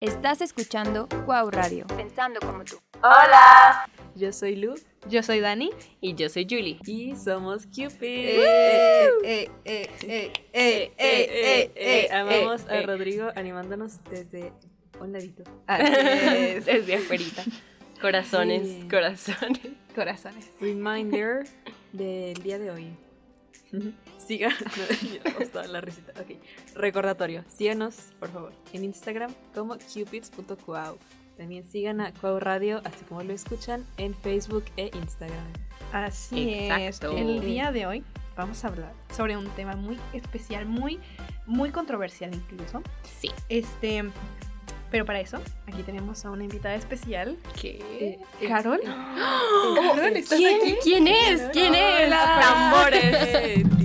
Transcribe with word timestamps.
Estás 0.00 0.40
escuchando 0.40 1.06
Wow 1.26 1.50
Radio. 1.50 1.86
Pensando 1.88 2.40
como 2.40 2.64
tú. 2.64 2.76
Hola. 3.02 3.86
Yo 4.14 4.32
soy 4.32 4.56
Lu. 4.56 4.74
Yo 5.10 5.22
soy 5.22 5.40
Dani. 5.40 5.70
Y 6.00 6.14
yo 6.14 6.30
soy 6.30 6.46
Julie. 6.48 6.78
Y 6.86 7.14
somos 7.16 7.66
Cupid. 7.66 8.00
Eh, 8.02 8.40
eh, 9.24 9.50
eh, 9.66 9.90
eh, 10.02 10.32
eh, 10.54 10.92
eh, 10.96 11.72
eh, 11.74 12.08
Amamos 12.14 12.62
eh, 12.62 12.66
a 12.70 12.76
eh. 12.78 12.86
Rodrigo 12.86 13.28
animándonos 13.36 14.02
desde 14.04 14.54
un 14.98 15.12
ladito. 15.12 15.42
Así 15.66 15.84
es. 15.92 16.64
Desde 16.64 16.94
afuera. 16.96 17.24
Corazones, 18.00 18.66
Sí. 18.68 18.88
corazones. 18.88 19.60
Corazones. 19.94 20.50
Reminder 20.60 21.46
del 21.92 22.42
día 22.42 22.58
de 22.58 22.70
hoy. 22.70 22.96
Sigan. 24.30 24.52
No, 25.24 25.30
hasta 25.40 25.66
la 25.66 25.80
risita. 25.80 26.12
Ok. 26.20 26.38
Recordatorio. 26.76 27.44
Síganos, 27.48 27.96
por 28.20 28.30
favor, 28.30 28.52
en 28.72 28.84
Instagram 28.84 29.34
como 29.52 29.76
cupids.cuau. 29.76 30.98
También 31.36 31.64
sigan 31.64 32.00
a 32.00 32.12
Cuau 32.12 32.38
Radio, 32.38 32.80
así 32.84 33.04
como 33.08 33.24
lo 33.24 33.32
escuchan, 33.32 33.84
en 33.96 34.14
Facebook 34.14 34.66
e 34.76 34.92
Instagram. 34.94 35.52
Así 35.92 36.54
Exacto. 36.54 37.16
es. 37.16 37.20
El 37.20 37.40
día 37.40 37.72
de 37.72 37.86
hoy 37.86 38.04
vamos 38.36 38.64
a 38.64 38.68
hablar 38.68 38.92
sobre 39.12 39.36
un 39.36 39.48
tema 39.56 39.74
muy 39.74 39.98
especial, 40.12 40.64
muy, 40.64 41.00
muy 41.46 41.70
controversial 41.70 42.32
incluso. 42.32 42.84
Sí. 43.02 43.32
Este, 43.48 44.04
pero 44.92 45.04
para 45.04 45.18
eso, 45.18 45.40
aquí 45.66 45.82
tenemos 45.82 46.24
a 46.24 46.30
una 46.30 46.44
invitada 46.44 46.76
especial. 46.76 47.36
¿Qué? 47.60 47.82
Eh, 47.98 48.46
Carol. 48.46 48.80
Carol, 48.84 50.16
¿estás 50.16 50.38
¿Quién, 50.38 50.60
aquí? 50.60 50.76
¿Quién 50.84 51.08
es? 51.08 51.42
¿Quién 51.52 51.74
es? 51.74 52.06
Hola. 52.06 52.38
Tambores. 52.40 53.66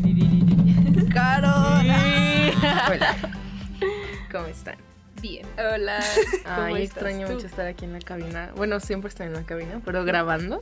Carol. 1.16 1.86
Hola. 2.92 3.16
¿Cómo 4.32 4.46
están? 4.48 4.76
Bien. 5.22 5.46
Hola. 5.58 6.04
¿Cómo 6.44 6.76
Ay, 6.76 6.84
extraño 6.84 7.26
tú? 7.28 7.34
mucho 7.34 7.48
estar 7.48 7.66
aquí 7.66 7.86
en 7.86 7.94
la 7.94 8.00
cabina. 8.00 8.52
Bueno, 8.58 8.82
siempre 8.82 9.08
estoy 9.08 9.28
en 9.28 9.34
la 9.34 9.44
cabina, 9.44 9.82
pero 9.86 10.04
grabando. 10.04 10.62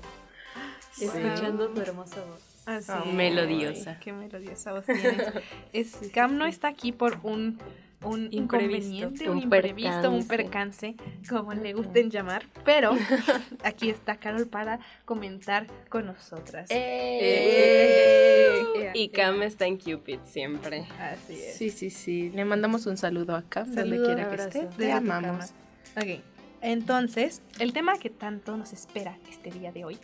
Escuchando 1.01 1.69
tu 1.69 1.81
hermosa 1.81 2.23
voz. 2.23 2.39
Así 2.67 2.91
Ah, 2.93 3.03
es. 3.05 3.13
melodiosa. 3.13 3.97
Qué 3.99 4.13
melodiosa 4.13 4.73
voz 4.73 4.85
tienes. 4.85 5.27
Es, 5.73 5.97
Cam 6.13 6.37
no 6.37 6.45
está 6.45 6.67
aquí 6.67 6.91
por 6.91 7.17
un, 7.23 7.57
un 8.03 8.29
Imprevisto. 8.31 8.37
inconveniente, 8.37 9.29
Un 9.29 9.37
un 9.37 9.43
imprevisto, 9.43 10.11
un 10.11 10.27
percance. 10.27 10.95
como 11.29 11.53
le 11.53 11.73
gusten 11.73 12.09
llamar. 12.09 12.43
Pero 12.65 12.91
aquí 13.63 13.89
está 13.89 14.17
Carol 14.17 14.47
para 14.47 14.79
comentar 15.05 15.67
con 15.89 16.07
nosotras. 16.07 16.67
Eh. 16.71 18.91
Y 18.93 19.09
Cam 19.09 19.41
está 19.43 19.65
en 19.65 19.77
Cupid 19.77 20.19
siempre. 20.23 20.85
Así 20.99 21.33
es. 21.33 21.55
Sí, 21.57 21.69
sí, 21.69 21.89
sí. 21.89 22.29
Le 22.31 22.45
mandamos 22.45 22.85
un 22.85 22.97
saludo 22.97 23.35
acá, 23.35 23.61
donde 23.63 23.81
Saludo, 23.81 24.05
quiera 24.05 24.23
que 24.23 24.29
abrazo. 24.41 24.59
esté. 24.61 24.77
Te 24.77 24.91
amamos. 24.91 25.51
Ok. 25.97 26.21
Entonces, 26.63 27.41
el 27.59 27.73
tema 27.73 27.99
que 27.99 28.09
tanto 28.09 28.55
nos 28.55 28.71
espera 28.71 29.17
este 29.29 29.51
día 29.51 29.73
de 29.73 29.83
hoy 29.83 29.97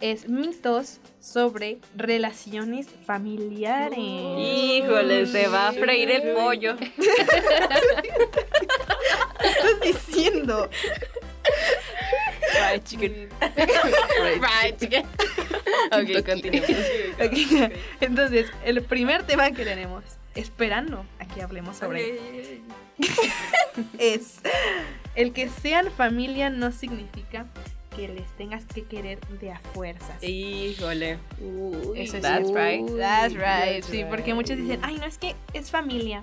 es 0.00 0.26
mitos 0.26 1.00
sobre 1.20 1.76
relaciones 1.94 2.86
familiares. 3.04 3.98
Híjole, 3.98 5.26
se 5.26 5.48
va 5.48 5.68
a 5.68 5.72
freír 5.74 6.10
el 6.10 6.32
pollo. 6.32 6.76
¿Qué 6.80 6.88
estás 9.48 9.80
diciendo? 9.82 10.70
Fried 12.52 12.82
chicken. 12.84 13.28
Fried 14.40 14.76
chicken. 14.80 15.06
Ok, 15.92 16.24
continuemos. 16.24 16.70
Ok, 17.20 17.72
Entonces, 18.00 18.46
el 18.64 18.82
primer 18.82 19.24
tema 19.24 19.50
que 19.50 19.62
tenemos, 19.62 20.04
esperando 20.34 21.04
a 21.18 21.26
que 21.26 21.42
hablemos 21.42 21.76
sobre, 21.76 22.62
es 23.98 24.40
el 25.18 25.32
que 25.32 25.48
sean 25.48 25.90
familia 25.90 26.48
no 26.50 26.72
significa 26.72 27.46
que 27.96 28.08
les 28.08 28.30
tengas 28.36 28.64
que 28.64 28.84
querer 28.84 29.18
de 29.40 29.50
a 29.52 29.58
fuerzas. 29.58 30.22
Híjole. 30.22 31.18
Uy, 31.40 32.00
Eso 32.00 32.16
es 32.18 32.22
that's 32.22 32.46
cierto. 32.48 32.54
right. 32.54 32.96
That's 32.96 33.34
right. 33.34 33.80
That's 33.82 33.86
sí, 33.88 34.04
porque 34.08 34.34
muchos 34.34 34.56
right. 34.56 34.62
dicen, 34.66 34.80
ay, 34.84 34.96
no 34.98 35.06
es 35.06 35.18
que 35.18 35.34
es 35.52 35.70
familia. 35.70 36.22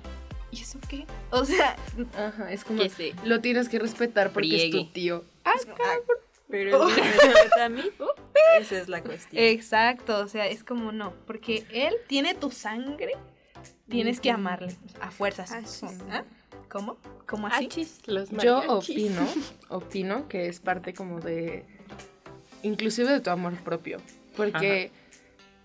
¿Y 0.50 0.60
eso 0.62 0.78
qué? 0.88 1.04
O 1.30 1.44
sea, 1.44 1.76
Ajá, 2.16 2.50
es 2.52 2.64
como. 2.64 2.80
Que 2.82 2.88
sí. 2.88 3.12
Lo 3.24 3.40
tienes 3.40 3.68
que 3.68 3.78
respetar 3.78 4.30
porque 4.32 4.66
es 4.66 4.70
tu 4.70 4.86
tío. 4.86 5.24
Pero 6.48 6.80
Oh. 6.82 6.88
el 6.88 6.94
que 6.94 7.02
me 7.02 7.10
respeta 7.10 7.64
a 7.64 7.68
mí, 7.68 7.82
esa 8.60 8.78
es 8.78 8.88
la 8.88 9.02
cuestión. 9.02 9.42
exacto. 9.42 10.18
O 10.20 10.28
sea, 10.28 10.46
es 10.46 10.62
como 10.62 10.92
no. 10.92 11.12
Porque 11.26 11.64
él 11.72 11.94
tiene 12.06 12.34
tu 12.34 12.50
sangre, 12.52 13.12
tienes 13.88 14.20
que 14.20 14.30
amarle 14.30 14.74
a 15.00 15.10
fuerzas. 15.10 15.50
Ah, 15.52 15.62
sí. 15.66 15.86
¿Ah? 16.10 16.22
¿Cómo? 16.68 16.96
¿Cómo 17.26 17.46
así? 17.46 17.66
Achis, 17.66 18.00
los 18.06 18.30
Yo 18.30 18.60
opino, 18.68 19.26
opino 19.68 20.28
que 20.28 20.48
es 20.48 20.60
parte 20.60 20.94
como 20.94 21.20
de. 21.20 21.64
Inclusive 22.62 23.10
de 23.10 23.20
tu 23.20 23.30
amor 23.30 23.54
propio. 23.58 23.98
Porque 24.36 24.90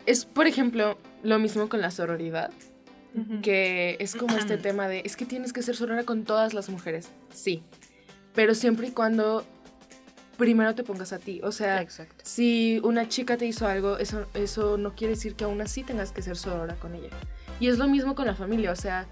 es, 0.06 0.26
por 0.26 0.48
ejemplo, 0.48 0.98
lo 1.24 1.40
mismo 1.40 1.70
con 1.70 1.82
la 1.82 1.92
sororidad. 1.92 2.52
Que 3.42 3.98
es 4.00 4.16
como 4.16 4.38
este 4.38 4.58
tema 4.58 4.88
de, 4.88 5.02
es 5.04 5.18
que 5.18 5.26
tienes 5.26 5.52
que 5.52 5.62
ser 5.62 5.76
sorora 5.76 6.04
con 6.04 6.24
todas 6.24 6.54
las 6.54 6.70
mujeres. 6.70 7.10
Sí, 7.34 7.62
pero 8.34 8.56
siempre 8.56 8.88
y 8.88 8.92
cuando 8.92 9.46
primero 10.38 10.74
te 10.74 10.84
pongas 10.84 11.14
a 11.14 11.20
ti. 11.20 11.40
O 11.44 11.52
sea, 11.52 11.82
Exacto. 11.82 12.24
si 12.24 12.80
una 12.84 13.08
chica 13.08 13.38
te 13.38 13.46
hizo 13.46 13.68
algo, 13.68 13.98
eso, 13.98 14.26
eso 14.34 14.78
no 14.78 14.96
quiere 14.96 15.14
decir 15.14 15.36
que 15.36 15.44
aún 15.44 15.62
así 15.62 15.84
tengas 15.84 16.12
que 16.12 16.22
ser 16.22 16.38
sorora 16.38 16.76
con 16.76 16.96
ella. 16.96 17.10
Y 17.60 17.68
es 17.68 17.78
lo 17.78 17.88
mismo 17.88 18.16
con 18.16 18.26
la 18.26 18.34
familia, 18.34 18.72
o 18.72 18.76
sea, 18.76 19.08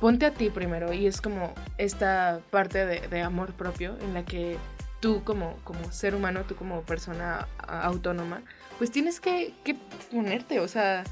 ponte 0.00 0.26
a 0.26 0.32
ti 0.32 0.50
primero 0.50 0.92
y 0.92 1.06
es 1.06 1.20
como 1.20 1.52
esta 1.76 2.40
parte 2.50 2.86
de, 2.86 3.08
de 3.08 3.22
amor 3.22 3.52
propio 3.52 3.96
en 4.00 4.14
la 4.14 4.24
que 4.24 4.56
tú 5.00 5.22
como, 5.24 5.56
como 5.64 5.90
ser 5.92 6.14
humano, 6.14 6.42
tú 6.46 6.56
como 6.56 6.82
persona 6.82 7.46
autónoma, 7.66 8.42
pues 8.78 8.90
tienes 8.90 9.20
que, 9.20 9.54
que 9.64 9.76
ponerte, 10.10 10.60
o 10.60 10.68
sea, 10.68 11.04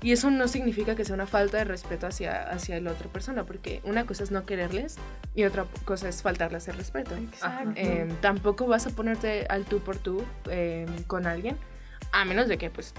y 0.00 0.12
eso 0.12 0.30
no 0.30 0.48
significa 0.48 0.96
que 0.96 1.04
sea 1.04 1.14
una 1.14 1.26
falta 1.26 1.58
de 1.58 1.64
respeto 1.64 2.06
hacia, 2.06 2.50
hacia 2.50 2.80
la 2.80 2.90
otra 2.90 3.08
persona, 3.08 3.44
porque 3.44 3.80
una 3.84 4.04
cosa 4.04 4.24
es 4.24 4.32
no 4.32 4.44
quererles 4.44 4.96
y 5.34 5.44
otra 5.44 5.66
cosa 5.84 6.08
es 6.08 6.22
faltarles 6.22 6.66
el 6.68 6.76
respeto. 6.76 7.14
Exacto. 7.14 7.72
Eh, 7.76 8.12
tampoco 8.20 8.66
vas 8.66 8.86
a 8.86 8.90
ponerte 8.90 9.46
al 9.48 9.64
tú 9.64 9.78
por 9.78 9.96
tú 9.96 10.24
eh, 10.50 10.86
con 11.06 11.26
alguien, 11.26 11.56
a 12.10 12.24
menos 12.24 12.48
de 12.48 12.58
que 12.58 12.68
pues 12.68 12.94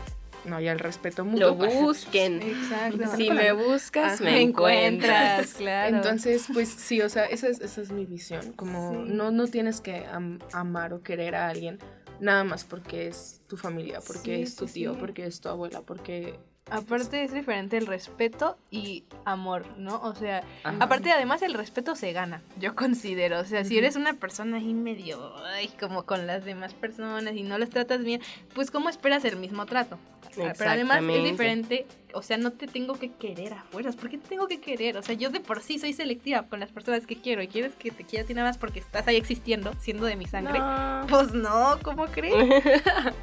no 0.45 0.57
haya 0.57 0.71
el 0.71 0.79
respeto 0.79 1.25
mutuo. 1.25 1.49
Lo 1.49 1.55
busquen. 1.55 2.41
Exacto. 2.43 3.03
Si 3.15 3.29
me 3.31 3.51
buscas, 3.53 4.15
Ajá. 4.15 4.23
me 4.23 4.41
encuentras. 4.41 5.53
claro. 5.53 5.95
Entonces, 5.97 6.45
pues 6.53 6.69
sí, 6.69 7.01
o 7.01 7.09
sea, 7.09 7.25
esa 7.25 7.47
es, 7.47 7.61
esa 7.61 7.81
es 7.81 7.91
mi 7.91 8.05
visión. 8.05 8.53
Como 8.53 8.91
Sí. 8.93 9.11
no, 9.13 9.31
no 9.31 9.47
tienes 9.47 9.81
que 9.81 10.05
am- 10.05 10.39
amar 10.51 10.93
o 10.93 11.01
querer 11.03 11.35
a 11.35 11.49
alguien 11.49 11.79
nada 12.19 12.43
más 12.43 12.63
porque 12.63 13.07
es 13.07 13.41
tu 13.47 13.57
familia, 13.57 13.99
porque 14.05 14.37
Sí, 14.37 14.41
es 14.43 14.55
tu 14.55 14.67
sí, 14.67 14.73
tío, 14.75 14.93
sí. 14.93 14.99
porque 14.99 15.25
es 15.25 15.41
tu 15.41 15.49
abuela, 15.49 15.81
porque... 15.81 16.39
Aparte 16.73 17.23
es 17.23 17.31
diferente 17.31 17.77
el 17.77 17.85
respeto 17.85 18.57
y 18.71 19.03
amor, 19.25 19.65
¿no? 19.77 20.01
O 20.01 20.15
sea, 20.15 20.43
Ajá. 20.63 20.77
aparte 20.79 21.11
además 21.11 21.43
el 21.43 21.53
respeto 21.53 21.95
se 21.95 22.13
gana, 22.13 22.41
yo 22.59 22.75
considero. 22.75 23.39
O 23.39 23.45
sea, 23.45 23.63
si 23.63 23.77
eres 23.77 23.95
una 23.95 24.13
persona 24.13 24.57
ahí 24.57 24.73
medio, 24.73 25.35
ay, 25.45 25.69
como 25.79 26.03
con 26.03 26.25
las 26.25 26.45
demás 26.45 26.73
personas 26.73 27.35
y 27.35 27.43
no 27.43 27.59
las 27.59 27.69
tratas 27.69 28.03
bien, 28.03 28.21
pues 28.55 28.71
¿cómo 28.71 28.89
esperas 28.89 29.23
el 29.25 29.37
mismo 29.37 29.67
trato? 29.67 29.99
Pero 30.35 30.69
además 30.69 31.03
es 31.03 31.23
diferente, 31.23 31.85
o 32.13 32.23
sea, 32.23 32.37
no 32.37 32.51
te 32.51 32.65
tengo 32.67 32.95
que 32.95 33.11
querer 33.11 33.53
a 33.53 33.63
fuerzas. 33.65 33.95
¿Por 33.95 34.09
qué 34.09 34.17
te 34.17 34.29
tengo 34.29 34.47
que 34.47 34.59
querer? 34.59 34.97
O 34.97 35.03
sea, 35.03 35.13
yo 35.15 35.29
de 35.29 35.39
por 35.39 35.61
sí 35.61 35.77
soy 35.77 35.93
selectiva 35.93 36.43
con 36.43 36.59
las 36.59 36.71
personas 36.71 37.05
que 37.05 37.17
quiero 37.17 37.43
y 37.43 37.47
quieres 37.47 37.75
que 37.75 37.91
te 37.91 38.03
quiera 38.03 38.23
a 38.23 38.27
ti 38.27 38.33
nada 38.33 38.49
más 38.49 38.57
porque 38.57 38.79
estás 38.79 39.07
ahí 39.07 39.15
existiendo, 39.15 39.73
siendo 39.79 40.05
de 40.05 40.15
mi 40.15 40.25
sangre. 40.25 40.57
No. 40.57 41.05
Pues 41.07 41.33
no, 41.33 41.77
¿cómo 41.83 42.05
crees? 42.07 42.33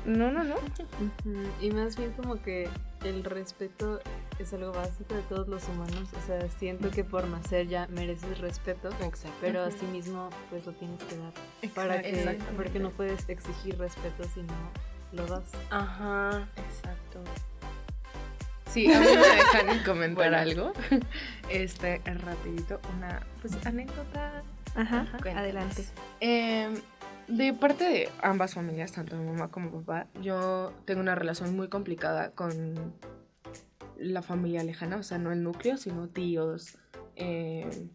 No, 0.04 0.30
no, 0.30 0.44
no. 0.44 0.54
Y 1.60 1.70
más 1.70 1.96
bien 1.96 2.12
como 2.12 2.40
que 2.40 2.68
el 3.04 3.24
respeto 3.24 4.00
es 4.38 4.52
algo 4.52 4.72
básico 4.72 5.14
de 5.14 5.22
todos 5.22 5.48
los 5.48 5.66
humanos. 5.68 6.08
O 6.22 6.26
sea, 6.26 6.48
siento 6.58 6.90
que 6.90 7.04
por 7.04 7.26
nacer 7.26 7.66
ya 7.68 7.86
mereces 7.88 8.38
respeto, 8.38 8.88
Exacto. 9.00 9.36
pero 9.40 9.62
asimismo 9.64 10.30
pues 10.50 10.66
lo 10.66 10.72
tienes 10.72 11.02
que 11.04 11.16
dar. 11.16 11.32
Para 11.74 12.02
que, 12.02 12.38
porque 12.56 12.78
no 12.78 12.90
puedes 12.90 13.28
exigir 13.28 13.78
respeto 13.78 14.24
si 14.34 14.40
no 14.42 14.54
lo 15.12 15.26
das. 15.26 15.44
Ajá. 15.70 16.48
Exacto. 16.56 17.20
Sí, 18.72 18.92
a 18.92 19.00
mí 19.00 19.06
me 19.06 19.16
dejan 19.16 19.78
comentar 19.84 20.30
Bueno. 20.30 20.36
algo. 20.38 20.72
Este, 21.48 22.00
rapidito, 22.04 22.80
una 22.96 23.20
pues, 23.42 23.54
anécdota 23.66 24.42
Ajá, 24.76 25.04
Cuéntanos. 25.10 25.36
adelante. 25.38 25.84
Eh, 26.20 26.80
de 27.30 27.54
parte 27.54 27.84
de 27.84 28.08
ambas 28.22 28.54
familias, 28.54 28.92
tanto 28.92 29.16
mi 29.16 29.24
mamá 29.24 29.48
como 29.48 29.70
papá, 29.70 30.06
yo 30.20 30.72
tengo 30.84 31.00
una 31.00 31.14
relación 31.14 31.54
muy 31.54 31.68
complicada 31.68 32.32
con 32.32 32.94
la 33.96 34.22
familia 34.22 34.64
lejana, 34.64 34.96
o 34.96 35.02
sea, 35.02 35.18
no 35.18 35.30
el 35.32 35.42
núcleo, 35.42 35.76
sino 35.76 36.08
tíos, 36.08 36.78
eh, 37.16 37.88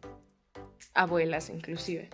abuelas 0.93 1.49
inclusive. 1.49 2.09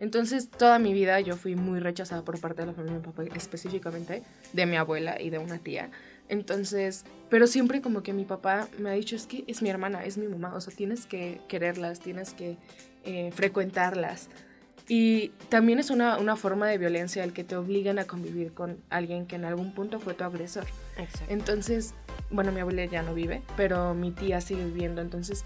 Entonces, 0.00 0.50
toda 0.50 0.78
mi 0.80 0.92
vida 0.92 1.20
yo 1.20 1.36
fui 1.36 1.54
muy 1.54 1.78
rechazada 1.78 2.24
por 2.24 2.40
parte 2.40 2.62
de 2.62 2.66
la 2.66 2.72
familia 2.72 2.98
de 2.98 3.06
mi 3.06 3.12
papá, 3.12 3.22
específicamente 3.36 4.22
de 4.52 4.66
mi 4.66 4.76
abuela 4.76 5.20
y 5.20 5.30
de 5.30 5.38
una 5.38 5.58
tía. 5.58 5.90
Entonces, 6.28 7.04
pero 7.28 7.46
siempre 7.46 7.82
como 7.82 8.02
que 8.02 8.12
mi 8.12 8.24
papá 8.24 8.68
me 8.78 8.90
ha 8.90 8.94
dicho, 8.94 9.14
es 9.14 9.26
que 9.26 9.44
es 9.46 9.62
mi 9.62 9.68
hermana, 9.68 10.04
es 10.04 10.18
mi 10.18 10.26
mamá, 10.26 10.54
o 10.54 10.60
sea, 10.60 10.74
tienes 10.74 11.06
que 11.06 11.40
quererlas, 11.46 12.00
tienes 12.00 12.32
que 12.32 12.56
eh, 13.04 13.30
frecuentarlas. 13.32 14.28
Y 14.88 15.28
también 15.48 15.78
es 15.78 15.90
una, 15.90 16.18
una 16.18 16.36
forma 16.36 16.66
de 16.66 16.76
violencia 16.76 17.22
el 17.24 17.32
que 17.32 17.44
te 17.44 17.56
obligan 17.56 17.98
a 17.98 18.04
convivir 18.04 18.52
con 18.52 18.78
alguien 18.90 19.26
que 19.26 19.36
en 19.36 19.44
algún 19.44 19.72
punto 19.74 20.00
fue 20.00 20.14
tu 20.14 20.24
agresor. 20.24 20.64
Exacto. 20.98 21.32
Entonces, 21.32 21.94
bueno, 22.30 22.52
mi 22.52 22.60
abuela 22.60 22.84
ya 22.86 23.02
no 23.02 23.14
vive, 23.14 23.42
pero 23.56 23.94
mi 23.94 24.10
tía 24.10 24.40
sigue 24.40 24.64
viviendo. 24.64 25.00
Entonces, 25.00 25.44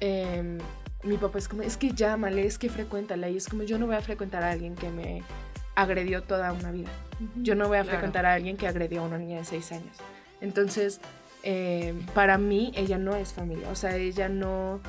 em, 0.00 0.58
mi 1.04 1.16
papá 1.18 1.38
es 1.38 1.48
como, 1.48 1.62
es 1.62 1.76
que 1.76 1.92
llámale, 1.92 2.46
es 2.46 2.58
que 2.58 2.68
frecuéntala. 2.70 3.28
Y 3.28 3.36
es 3.36 3.48
como, 3.48 3.62
yo 3.64 3.78
no 3.78 3.86
voy 3.86 3.96
a 3.96 4.00
frecuentar 4.00 4.42
a 4.42 4.50
alguien 4.50 4.74
que 4.74 4.88
me 4.88 5.22
agredió 5.74 6.22
toda 6.22 6.52
una 6.52 6.72
vida. 6.72 6.88
Yo 7.36 7.54
no 7.54 7.68
voy 7.68 7.76
a 7.78 7.82
Claro. 7.82 7.90
frecuentar 7.98 8.26
a 8.26 8.34
alguien 8.34 8.56
que 8.56 8.66
agredió 8.66 9.02
a 9.02 9.04
una 9.04 9.18
niña 9.18 9.38
de 9.38 9.44
seis 9.44 9.70
años. 9.72 9.96
Entonces, 10.40 11.00
em, 11.42 12.04
para 12.14 12.38
mí, 12.38 12.72
ella 12.74 12.98
no 12.98 13.14
es 13.14 13.32
familia. 13.34 13.68
O 13.70 13.74
sea, 13.74 13.96
ella 13.96 14.28
no, 14.28 14.80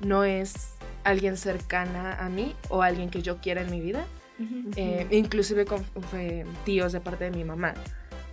no 0.00 0.24
es 0.24 0.70
alguien 1.06 1.36
cercana 1.36 2.16
a 2.18 2.28
mí 2.28 2.54
o 2.68 2.82
alguien 2.82 3.10
que 3.10 3.22
yo 3.22 3.38
quiera 3.38 3.62
en 3.62 3.70
mi 3.70 3.80
vida. 3.80 4.04
Eh, 4.76 5.06
inclusive 5.12 5.64
con 5.64 5.82
fue 5.84 6.44
tíos 6.64 6.92
de 6.92 7.00
parte 7.00 7.24
de 7.24 7.30
mi 7.30 7.44
mamá. 7.44 7.74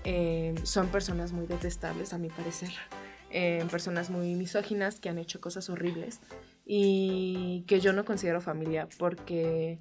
Eh, 0.04 0.56
son 0.64 0.88
personas 0.88 1.31
muy 1.31 1.46
detestables, 1.46 2.14
a 2.14 2.18
mi 2.18 2.30
parecer. 2.30 2.72
Eh, 3.30 3.64
personas 3.70 4.10
muy 4.10 4.34
misóginas 4.34 5.00
que 5.00 5.10
han 5.10 5.20
hecho 5.20 5.40
cosas 5.40 5.70
horribles 5.70 6.20
y 6.66 7.64
que 7.68 7.80
yo 7.80 7.94
no 7.94 8.06
considero 8.06 8.42
familia 8.42 8.88
porque 8.98 9.80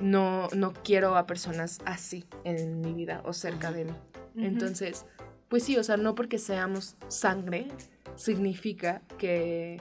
no, 0.00 0.48
no 0.54 0.72
quiero 0.72 1.16
a 1.16 1.26
personas 1.26 1.80
así 1.84 2.24
en 2.44 2.80
mi 2.80 2.92
vida 2.92 3.20
o 3.24 3.32
cerca 3.32 3.72
de 3.72 3.86
mí. 3.86 3.94
Entonces, 4.36 5.06
pues 5.48 5.64
sí, 5.64 5.76
o 5.76 5.82
sea, 5.82 5.96
no 5.96 6.14
porque 6.14 6.38
seamos 6.38 6.96
sangre 7.08 7.66
significa 8.14 9.02
que, 9.18 9.80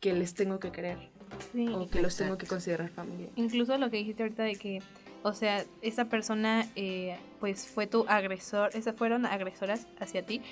que 0.00 0.14
les 0.14 0.34
tengo 0.34 0.58
que 0.58 0.70
querer 0.72 1.15
Sí. 1.52 1.68
o 1.68 1.88
que 1.88 2.02
los 2.02 2.16
tengo 2.16 2.38
que 2.38 2.46
considerar 2.46 2.88
familia. 2.90 3.28
Incluso 3.36 3.76
lo 3.78 3.90
que 3.90 3.98
dijiste 3.98 4.22
ahorita 4.22 4.42
de 4.42 4.56
que, 4.56 4.82
o 5.22 5.32
sea, 5.32 5.64
esa 5.82 6.06
persona, 6.06 6.66
eh, 6.76 7.16
pues 7.40 7.66
fue 7.66 7.86
tu 7.86 8.04
agresor, 8.08 8.70
esas 8.74 8.96
fueron 8.96 9.26
agresoras 9.26 9.86
hacia 9.98 10.24
ti. 10.24 10.42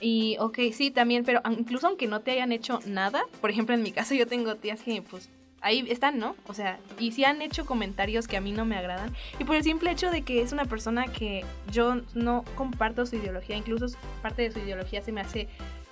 Y, 0.00 0.36
ok, 0.40 0.58
sí, 0.72 0.90
también, 0.90 1.24
pero 1.24 1.40
incluso 1.50 1.86
aunque 1.86 2.06
no 2.06 2.20
te 2.20 2.32
hayan 2.32 2.52
hecho 2.52 2.80
nada, 2.86 3.24
por 3.40 3.50
ejemplo, 3.50 3.74
en 3.74 3.82
mi 3.82 3.92
caso 3.92 4.14
yo 4.14 4.26
tengo 4.26 4.56
tías 4.56 4.82
que, 4.82 5.02
pues, 5.02 5.30
ahí 5.64 5.84
están, 5.88 6.18
¿no? 6.18 6.36
O 6.46 6.54
sea, 6.54 6.78
y 6.98 7.12
sí 7.12 7.24
han 7.24 7.40
hecho 7.40 7.64
comentarios 7.64 8.28
que 8.28 8.36
a 8.36 8.40
mí 8.40 8.52
no 8.52 8.64
me 8.66 8.76
agradan. 8.76 9.14
Y 9.38 9.44
por 9.44 9.56
el 9.56 9.64
simple 9.64 9.90
hecho 9.90 10.10
de 10.10 10.22
que 10.22 10.42
es 10.42 10.52
una 10.52 10.66
persona 10.66 11.06
que 11.06 11.44
yo 11.72 12.02
no 12.14 12.44
comparto 12.54 13.06
su 13.06 13.16
ideología, 13.16 13.56
incluso 13.56 13.86
parte 14.20 14.42
de 14.42 14.52
su 14.52 14.58
ideología 14.58 15.00
se 15.00 15.10
me 15.10 15.22
hace 15.22 15.48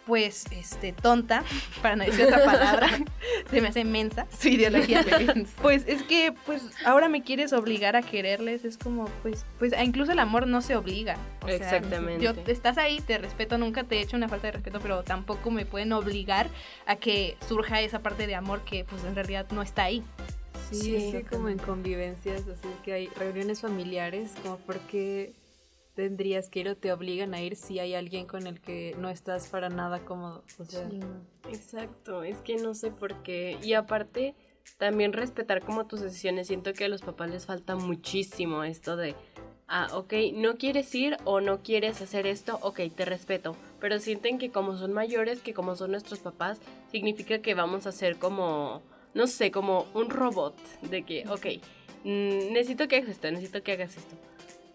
pues, 0.06 0.46
este, 0.50 0.93
tonta, 0.93 1.44
para 1.81 1.96
no 1.96 2.05
decir 2.05 2.25
otra 2.26 2.44
palabra, 2.44 2.88
se 3.52 3.60
me 3.60 3.69
hace 3.69 3.84
mensa 3.84 4.26
su 4.37 4.49
ideología. 4.49 5.04
Pues 5.62 5.84
es 5.87 6.02
que, 6.02 6.32
pues, 6.46 6.62
ahora 6.84 7.08
me 7.08 7.22
quieres 7.22 7.52
obligar 7.52 7.96
a 7.96 8.02
quererles, 8.02 8.64
es 8.64 8.76
como, 8.78 9.04
pues, 9.22 9.44
pues, 9.58 9.72
a- 9.72 9.84
incluso 9.84 10.12
el 10.12 10.19
amor 10.19 10.46
no 10.46 10.60
se 10.62 10.75
obliga. 10.76 11.16
O 11.43 11.46
sea, 11.46 11.56
Exactamente. 11.56 12.25
yo, 12.25 12.32
estás 12.46 12.78
ahí, 12.78 13.00
te 13.00 13.19
respeto, 13.19 13.58
nunca 13.58 13.84
te 13.84 13.96
he 13.99 14.00
hecho 14.00 14.16
una 14.16 14.28
falta 14.28 14.49
de 14.49 14.52
respeto, 14.52 14.81
pero 14.81 15.02
tampoco 15.02 15.50
me 15.50 15.66
pueden 15.66 15.93
obligar 15.93 16.49
a 16.87 16.96
que 16.96 17.37
surja 17.49 17.81
esa 17.81 18.00
parte 18.00 18.26
de 18.26 18.34
amor 18.34 18.62
que, 18.64 18.84
pues, 18.84 19.04
en 19.04 19.14
realidad 19.14 19.46
no 19.52 19.62
está 19.62 19.84
ahí. 19.84 20.02
Sí, 20.70 20.76
Sí, 20.81 20.96
es 20.96 21.12
que 21.14 21.22
como 21.25 21.49
en 21.50 21.58
convivencias, 21.58 22.43
así 22.49 22.69
que 22.82 22.93
hay 22.94 23.06
reuniones 23.08 23.60
familiares, 23.60 24.32
como 24.43 24.56
porque 24.58 25.32
tendrías 25.94 26.49
que 26.49 26.61
ir 26.61 26.69
o 26.69 26.77
te 26.77 26.93
obligan 26.93 27.35
a 27.35 27.41
ir 27.41 27.56
si 27.56 27.79
hay 27.79 27.94
alguien 27.94 28.27
con 28.27 28.47
el 28.47 28.61
que 28.61 28.94
no 28.99 29.11
estás 29.11 29.49
para 29.49 29.69
nada 29.69 30.05
cómodo. 30.05 30.44
Sea, 30.67 30.89
Exacto, 31.49 32.23
es 32.23 32.39
que 32.39 32.56
no 32.56 32.75
sé 32.75 32.91
por 32.91 33.23
qué. 33.23 33.59
Y 33.62 33.75
aparte, 33.75 34.35
también 34.79 35.12
respetar 35.12 35.65
como 35.65 35.87
tus 35.87 36.00
decisiones. 36.00 36.47
Siento 36.47 36.73
que 36.73 36.85
a 36.85 36.89
los 36.89 37.03
papás 37.03 37.31
les 37.31 37.47
falta 37.47 37.77
muchísimo 37.77 38.65
esto 38.65 38.97
de, 38.97 39.15
ah, 39.69 39.89
ok, 39.93 40.12
no 40.35 40.56
quieres 40.56 40.94
ir 40.94 41.17
o 41.25 41.41
no 41.41 41.62
quieres 41.62 42.00
hacer 42.00 42.27
esto, 42.27 42.59
ok, 42.62 42.81
te 42.95 43.05
respeto. 43.05 43.56
Pero 43.81 43.99
sienten 43.99 44.38
que 44.38 44.50
como 44.50 44.77
son 44.77 44.93
mayores, 44.93 45.43
que 45.43 45.55
como 45.55 45.77
son 45.77 45.91
nuestros 45.91 46.21
papás, 46.21 46.61
significa 46.91 47.41
que 47.41 47.55
vamos 47.55 47.87
a 47.87 47.93
ser 47.93 48.17
como, 48.17 48.83
no 49.15 49.27
sé, 49.27 49.50
como 49.50 49.87
un 49.95 50.11
robot. 50.11 50.56
De 50.83 51.03
que, 51.03 51.25
ok, 51.29 51.47
mm, 52.05 52.53
necesito 52.53 52.88
que 52.88 52.97
hagas 52.97 53.11
esto, 53.11 53.31
necesito 53.31 53.62
que 53.62 53.73
hagas 53.73 53.97
esto. 53.97 54.17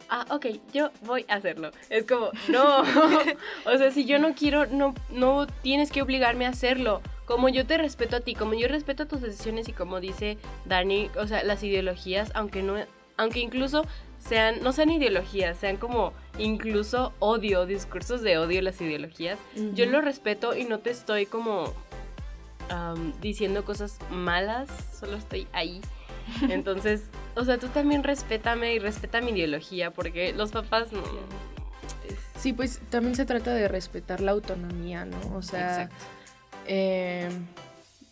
Ah, 0.09 0.25
ok, 0.29 0.47
yo 0.73 0.91
voy 1.01 1.25
a 1.27 1.35
hacerlo. 1.35 1.71
Es 1.89 2.05
como, 2.05 2.29
no. 2.47 2.81
o 3.65 3.77
sea, 3.77 3.91
si 3.91 4.05
yo 4.05 4.19
no 4.19 4.33
quiero, 4.35 4.65
no, 4.65 4.93
no 5.09 5.47
tienes 5.47 5.91
que 5.91 6.01
obligarme 6.01 6.45
a 6.45 6.49
hacerlo. 6.49 7.01
Como 7.25 7.49
yo 7.49 7.65
te 7.65 7.77
respeto 7.77 8.15
a 8.15 8.19
ti, 8.21 8.35
como 8.35 8.53
yo 8.53 8.67
respeto 8.69 9.05
tus 9.05 9.21
decisiones 9.21 9.67
y 9.67 9.73
como 9.73 9.99
dice 9.99 10.37
Dani, 10.65 11.09
o 11.17 11.27
sea, 11.27 11.43
las 11.43 11.61
ideologías, 11.61 12.31
aunque 12.35 12.63
no, 12.63 12.75
aunque 13.17 13.39
incluso 13.39 13.85
sean, 14.17 14.63
no 14.63 14.71
sean 14.71 14.91
ideologías, 14.91 15.57
sean 15.57 15.75
como 15.75 16.13
incluso 16.37 17.13
odio, 17.19 17.65
discursos 17.65 18.21
de 18.21 18.37
odio 18.37 18.61
las 18.61 18.79
ideologías, 18.79 19.39
yo 19.73 19.85
lo 19.87 19.99
respeto 19.99 20.55
y 20.55 20.63
no 20.63 20.79
te 20.79 20.91
estoy 20.91 21.25
como 21.25 21.73
diciendo 23.21 23.63
cosas 23.65 23.99
malas, 24.09 24.69
solo 24.97 25.17
estoy 25.17 25.47
ahí. 25.53 25.81
Entonces, 26.49 27.03
o 27.37 27.45
sea, 27.45 27.57
tú 27.57 27.67
también 27.69 28.03
respétame 28.03 28.73
y 28.73 28.79
respeta 28.79 29.21
mi 29.21 29.31
ideología, 29.31 29.91
porque 29.91 30.33
los 30.33 30.51
papás 30.51 30.91
no. 30.91 30.99
es- 32.07 32.17
Sí, 32.41 32.53
pues 32.53 32.79
también 32.89 33.15
se 33.15 33.25
trata 33.25 33.53
de 33.53 33.67
respetar 33.67 34.21
la 34.21 34.31
autonomía, 34.31 35.05
¿no? 35.05 35.17
O 35.35 35.41
sea, 35.41 35.89
eh, 36.67 37.29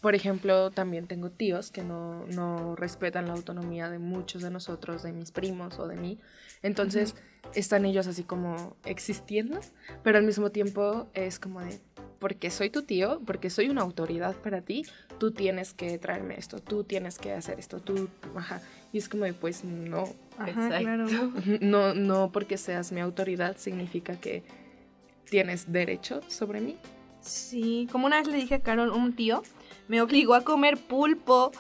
por 0.02 0.16
ejemplo, 0.16 0.72
también 0.72 1.08
tengo 1.08 1.30
tíos 1.32 1.72
que 1.72 1.84
no, 1.84 2.26
no 2.28 2.76
respetan 2.76 3.28
la 3.28 3.34
autonomía 3.34 3.90
de 3.90 4.00
muchos 4.00 4.42
de 4.42 4.50
nosotros, 4.52 5.04
de 5.04 5.12
mis 5.14 5.32
primos 5.32 5.80
o 5.80 5.88
de 5.88 5.96
mí. 5.96 6.20
Entonces, 6.64 7.16
están 7.54 7.86
ellos 7.86 8.08
así 8.08 8.24
como 8.24 8.76
existiendo, 8.86 9.60
pero 10.04 10.18
al 10.18 10.24
mismo 10.24 10.50
tiempo 10.52 11.08
es 11.14 11.40
como 11.40 11.62
de, 11.62 11.80
porque 12.20 12.50
soy 12.52 12.70
tu 12.70 12.84
tío, 12.84 13.22
porque 13.26 13.50
soy 13.50 13.70
una 13.70 13.82
autoridad 13.82 14.36
para 14.36 14.62
ti, 14.62 14.86
tú 15.20 15.32
tienes 15.32 15.74
que 15.74 15.98
traerme 15.98 16.36
esto, 16.38 16.60
tú 16.60 16.84
tienes 16.84 17.18
que 17.18 17.34
hacer 17.34 17.60
esto, 17.60 17.80
tú, 17.80 18.10
ajá. 18.36 18.62
Y 18.94 18.98
es 18.98 19.10
como 19.10 19.26
de, 19.26 19.34
pues 19.34 19.64
no, 19.64 20.06
Ajá, 20.38 20.80
claro. 20.80 21.06
no, 21.62 21.94
no 21.94 22.32
porque 22.32 22.58
seas 22.58 22.92
mi 22.92 23.02
autoridad 23.02 23.58
significa 23.58 24.20
que 24.20 24.44
tienes 25.30 25.72
derecho 25.72 26.22
sobre 26.28 26.62
mí. 26.62 26.78
Sí, 27.22 27.88
como 27.92 28.06
una 28.06 28.18
vez 28.20 28.28
le 28.28 28.38
dije 28.38 28.56
a 28.56 28.62
Carol, 28.62 28.92
un 28.92 29.16
tío 29.16 29.42
me 29.88 30.02
obligó 30.02 30.34
a 30.34 30.42
comer 30.42 30.78
pulpo, 30.78 31.52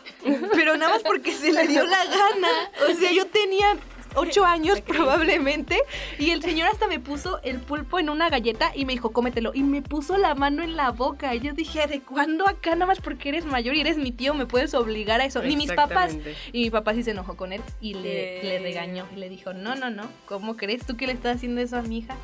pero 0.53 0.77
nada 0.77 0.93
más 0.93 1.03
porque 1.03 1.31
se 1.33 1.51
le 1.51 1.67
dio 1.67 1.83
la 1.85 2.05
gana. 2.05 2.49
O 2.89 2.93
sea, 2.95 3.11
yo 3.11 3.27
tenía 3.27 3.77
ocho 4.15 4.45
años 4.45 4.81
probablemente 4.81 5.77
y 6.19 6.31
el 6.31 6.41
señor 6.41 6.67
hasta 6.69 6.87
me 6.87 6.99
puso 6.99 7.39
el 7.43 7.59
pulpo 7.59 7.99
en 7.99 8.09
una 8.09 8.29
galleta 8.29 8.71
y 8.75 8.85
me 8.85 8.93
dijo, 8.93 9.11
cómetelo. 9.11 9.51
Y 9.53 9.63
me 9.63 9.81
puso 9.81 10.17
la 10.17 10.35
mano 10.35 10.63
en 10.63 10.75
la 10.75 10.91
boca. 10.91 11.33
Y 11.35 11.39
yo 11.41 11.53
dije, 11.53 11.87
¿de 11.87 12.01
cuándo 12.01 12.47
acá 12.47 12.71
nada 12.71 12.85
más 12.87 12.99
porque 13.01 13.29
eres 13.29 13.45
mayor 13.45 13.75
y 13.75 13.81
eres 13.81 13.97
mi 13.97 14.11
tío 14.11 14.33
me 14.33 14.45
puedes 14.45 14.73
obligar 14.73 15.21
a 15.21 15.25
eso? 15.25 15.41
Ni 15.41 15.55
mis 15.55 15.71
papás. 15.71 16.15
Y 16.51 16.63
mi 16.63 16.69
papá 16.69 16.93
sí 16.93 17.03
se 17.03 17.11
enojó 17.11 17.35
con 17.37 17.53
él 17.53 17.61
y 17.81 17.93
le, 17.93 18.39
Eh. 18.39 18.43
le 18.43 18.59
regañó 18.59 19.05
y 19.15 19.19
le 19.19 19.29
dijo, 19.29 19.53
no, 19.53 19.75
no, 19.75 19.89
no, 19.89 20.03
¿cómo 20.25 20.55
crees 20.57 20.85
tú 20.85 20.95
que 20.97 21.07
le 21.07 21.13
estás 21.13 21.37
haciendo 21.37 21.61
eso 21.61 21.77
a 21.77 21.81
mi 21.81 21.99
hija? 21.99 22.15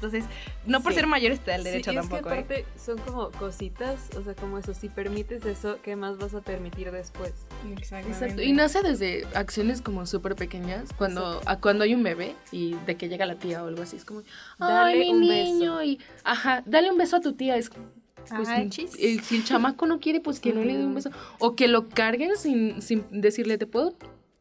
Entonces, 0.00 0.24
no 0.64 0.80
por 0.82 0.92
Sí. 0.92 0.98
ser 1.00 1.06
mayor 1.06 1.30
está 1.32 1.54
el 1.54 1.60
Sí, 1.62 1.68
derecho 1.68 1.92
y 1.92 1.96
es 1.98 2.00
que 2.04 2.08
tampoco. 2.08 2.30
¿eh? 2.30 2.38
aparte 2.38 2.64
son 2.82 2.96
como 2.98 3.30
cositas, 3.32 4.08
o 4.16 4.22
sea, 4.22 4.34
como 4.34 4.56
eso, 4.56 4.72
si 4.72 4.88
permites 4.88 5.44
eso, 5.44 5.76
¿qué 5.82 5.94
más 5.94 6.16
vas 6.16 6.32
a 6.34 6.40
permitir 6.40 6.90
después? 6.90 7.34
Exacto. 7.76 8.40
Y 8.40 8.52
nace 8.52 8.80
desde 8.82 9.26
acciones 9.34 9.82
como 9.82 10.06
súper 10.06 10.36
pequeñas, 10.36 10.88
cuando, 10.96 11.42
a- 11.44 11.60
cuando 11.60 11.84
hay 11.84 11.94
un 11.94 12.02
bebé 12.02 12.34
y 12.50 12.76
de 12.86 12.96
que 12.96 13.10
llega 13.10 13.26
la 13.26 13.34
tía 13.34 13.62
o 13.62 13.66
algo 13.66 13.82
así, 13.82 13.96
es 13.96 14.06
como, 14.06 14.22
Dale 14.58 14.92
ay, 14.92 14.98
mi 15.00 15.10
un 15.10 15.20
niño, 15.20 15.76
beso. 15.76 15.82
y, 15.82 16.00
ajá, 16.24 16.62
dale 16.64 16.90
un 16.90 16.96
beso 16.96 17.16
a 17.16 17.20
tu 17.20 17.34
tía, 17.34 17.56
es 17.56 17.68
pues, 17.70 18.48
chis. 18.70 18.92
el- 18.98 19.20
si 19.20 19.36
el 19.36 19.44
chamaco 19.44 19.84
no 19.84 20.00
quiere, 20.00 20.20
pues 20.20 20.40
que 20.40 20.54
no 20.54 20.62
le 20.64 20.78
dé 20.78 20.84
un 20.86 20.94
beso. 20.94 21.10
O 21.40 21.54
que 21.56 21.68
lo 21.68 21.90
carguen 21.90 22.36
sin, 22.38 22.80
sin 22.80 23.04
decirle, 23.20 23.58
te 23.58 23.66
puedo 23.66 23.94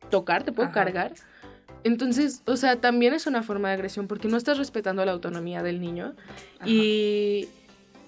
tocar, 0.09 0.43
te 0.43 0.53
puedo 0.53 0.69
Ajá. 0.69 0.73
cargar. 0.85 1.13
Entonces, 1.83 2.41
o 2.45 2.57
sea, 2.57 2.75
también 2.81 3.13
es 3.13 3.27
una 3.27 3.43
forma 3.43 3.69
de 3.69 3.75
agresión 3.75 4.07
porque 4.07 4.27
no 4.27 4.38
estás 4.38 4.57
respetando 4.57 5.03
la 5.05 5.12
autonomía 5.12 5.63
del 5.63 5.79
niño. 5.79 6.15
Y, 6.65 7.48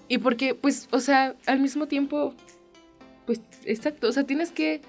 y 0.08 0.18
porque, 0.18 0.54
pues, 0.54 0.88
o 0.90 1.00
sea, 1.00 1.34
al 1.46 1.60
mismo 1.60 1.88
tiempo, 1.88 2.34
pues, 3.26 3.40
exacto, 3.64 4.08
o 4.08 4.12
sea, 4.12 4.24
tienes 4.24 4.52
que 4.52 4.82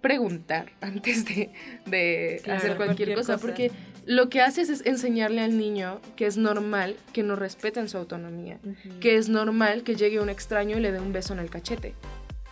preguntar 0.00 0.72
antes 0.80 1.24
de, 1.26 1.50
de 1.86 2.40
Claro, 2.42 2.58
hacer 2.58 2.76
cualquier, 2.76 3.08
cualquier 3.08 3.14
cosa, 3.14 3.34
cosa. 3.34 3.42
porque 3.46 3.70
lo 4.06 4.30
que 4.30 4.40
haces 4.40 4.70
es 4.70 4.84
enseñarle 4.86 5.42
al 5.42 5.58
niño 5.58 6.00
que 6.16 6.26
es 6.26 6.38
normal 6.38 6.96
que 7.12 7.22
no 7.22 7.36
respeten 7.36 7.88
su 7.88 7.98
autonomía, 7.98 8.58
que 9.00 9.16
es 9.16 9.28
normal 9.28 9.82
que 9.82 9.94
llegue 9.94 10.18
un 10.20 10.30
extraño 10.30 10.78
y 10.78 10.80
le 10.80 10.90
dé 10.92 11.00
un 11.00 11.12
beso 11.12 11.34
en 11.34 11.40
el 11.40 11.50
cachete 11.50 11.94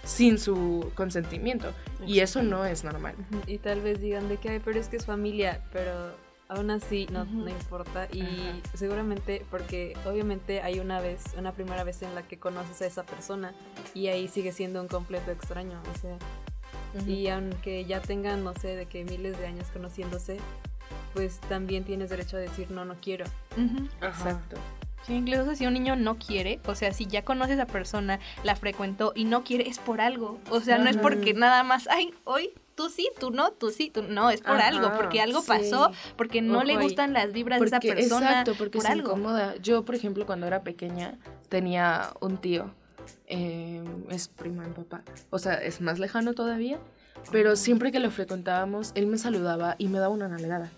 sin 0.09 0.39
su 0.39 0.91
consentimiento. 0.95 1.73
Y 2.07 2.21
eso 2.21 2.43
no 2.43 2.65
es 2.65 2.83
normal. 2.83 3.15
Y 3.47 3.59
tal 3.59 3.83
vez 3.83 4.01
digan 4.01 4.29
de 4.29 4.39
que, 4.39 4.49
ay, 4.49 4.61
pero 4.65 4.81
es 4.81 4.89
que 4.89 4.97
es 4.97 5.05
familia, 5.05 5.63
pero 5.71 5.93
aún 6.49 6.71
así 6.71 7.07
no, 7.13 7.27
no 7.27 7.49
importa. 7.51 8.09
Y 8.11 8.63
seguramente, 8.75 9.45
porque 9.51 9.95
obviamente 10.07 10.63
hay 10.63 10.81
una 10.81 11.01
vez, 11.01 11.23
una 11.37 11.53
primera 11.53 11.85
vez 11.85 12.03
en 12.03 12.15
la 12.15 12.23
que 12.23 12.39
conoces 12.39 12.81
a 12.81 12.87
esa 12.87 13.05
persona 13.05 13.53
y 13.95 14.07
ahí 14.07 14.29
sigue 14.29 14.53
siendo 14.53 14.81
un 14.81 14.89
completo 14.89 15.31
extraño. 15.31 15.81
O 15.95 15.99
sea, 15.99 16.17
Y 17.07 17.29
aunque 17.29 17.85
ya 17.85 18.01
tengan, 18.01 18.43
no 18.45 18.55
sé, 18.55 18.77
de 18.77 18.87
que 18.87 19.05
miles 19.05 19.39
de 19.39 19.47
años 19.47 19.67
conociéndose, 19.73 20.39
pues 21.13 21.39
también 21.51 21.85
tienes 21.85 22.09
derecho 22.09 22.39
a 22.39 22.41
decir 22.41 22.71
no, 22.71 22.87
no 22.87 22.95
quiero. 22.95 23.27
Exacto. 24.01 24.57
Sí, 25.07 25.15
incluso 25.15 25.55
si 25.55 25.67
un 25.67 25.73
niño 25.75 25.97
no 25.97 26.19
quiere, 26.19 26.61
o 26.67 26.75
sea, 26.75 26.93
si 26.93 27.07
ya 27.07 27.25
conoce 27.25 27.53
a 27.53 27.55
esa 27.55 27.67
persona, 27.67 28.19
la 28.45 28.57
frecuentó 28.57 29.13
y 29.15 29.25
no 29.25 29.43
quiere, 29.43 29.69
es 29.69 29.79
por 29.79 30.01
algo. 30.01 30.39
O 30.51 30.61
sea, 30.61 30.79
no 30.79 30.91
es 30.91 30.97
porque 30.99 31.33
nada 31.35 31.63
más, 31.63 31.89
ay, 31.89 32.13
hoy 32.25 32.51
tú 32.75 32.91
sí, 32.91 33.09
tú 33.19 33.31
no, 33.31 33.51
tú 33.53 33.71
sí, 33.71 33.91
tú 33.91 34.03
no, 34.03 34.31
es 34.31 34.41
por 34.43 34.57
Ajá, 34.57 34.69
algo, 34.69 34.93
porque 34.97 35.21
algo 35.21 35.41
sí. 35.41 35.49
pasó, 35.49 35.91
porque 36.17 36.43
no 36.43 36.63
le 36.63 36.75
Ojo 36.75 36.83
gustan 36.85 37.13
las 37.13 37.33
vibras 37.33 37.59
de 37.61 37.67
esa 37.67 37.81
persona. 37.81 38.29
exacto, 38.31 38.55
porque 38.59 38.79
por 38.79 38.87
se 38.87 38.93
algo. 38.93 39.09
incomoda. 39.09 39.57
Yo, 39.57 39.85
por 39.85 39.95
ejemplo, 39.95 40.27
cuando 40.27 40.47
era 40.47 40.63
pequeña, 40.63 41.19
tenía 41.49 42.13
un 42.21 42.37
tío, 42.37 42.71
eh, 43.27 43.83
es 44.11 44.29
primo 44.29 44.63
de 44.63 44.69
mi 44.69 44.75
papá, 44.75 45.03
o 45.31 45.39
sea, 45.39 45.55
es 45.55 45.81
más 45.81 45.99
lejano 45.99 46.35
todavía, 46.35 46.79
pero 47.33 47.57
siempre 47.57 47.91
que 47.93 47.99
lo 47.99 48.11
frecuentábamos, 48.11 48.93
él 48.95 49.07
me 49.07 49.19
saludaba 49.19 49.75
y 49.79 49.89
me 49.89 49.99
daba 49.99 50.13
una 50.15 50.29
nalgada. 50.29 50.71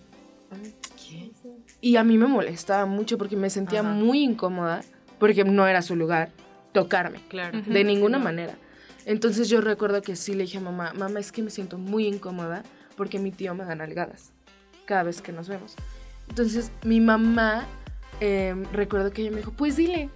¿Qué? 0.96 1.30
Y 1.80 1.96
a 1.96 2.04
mí 2.04 2.18
me 2.18 2.26
molestaba 2.26 2.86
mucho 2.86 3.16
porque 3.18 3.36
me 3.36 3.50
sentía 3.50 3.80
Ajá. 3.80 3.88
muy 3.90 4.22
incómoda, 4.22 4.82
porque 5.18 5.44
no 5.44 5.66
era 5.66 5.82
su 5.82 5.96
lugar, 5.96 6.30
tocarme, 6.72 7.20
Claro. 7.28 7.62
De 7.66 7.84
ninguna 7.84 8.18
manera. 8.18 8.54
Entonces 9.06 9.48
yo 9.48 9.60
recuerdo 9.60 10.02
que 10.02 10.14
sí 10.16 10.34
le 10.34 10.44
dije 10.44 10.58
a 10.58 10.60
mamá, 10.60 10.92
mamá, 10.94 11.20
es 11.20 11.32
que 11.32 11.42
me 11.42 11.50
siento 11.50 11.78
muy 11.78 12.06
incómoda 12.06 12.62
porque 12.96 13.18
mi 13.18 13.30
tío 13.32 13.54
me 13.54 13.64
da 13.64 13.74
nalgadas 13.74 14.32
cada 14.84 15.04
vez 15.04 15.22
que 15.22 15.32
nos 15.32 15.48
vemos. 15.48 15.74
Entonces 16.28 16.70
mi 16.84 17.00
mamá, 17.00 17.66
eh, 18.20 18.54
recuerdo 18.72 19.10
que 19.10 19.22
ella 19.22 19.30
me 19.30 19.38
dijo, 19.38 19.52
pues 19.52 19.76
dile. 19.76 20.10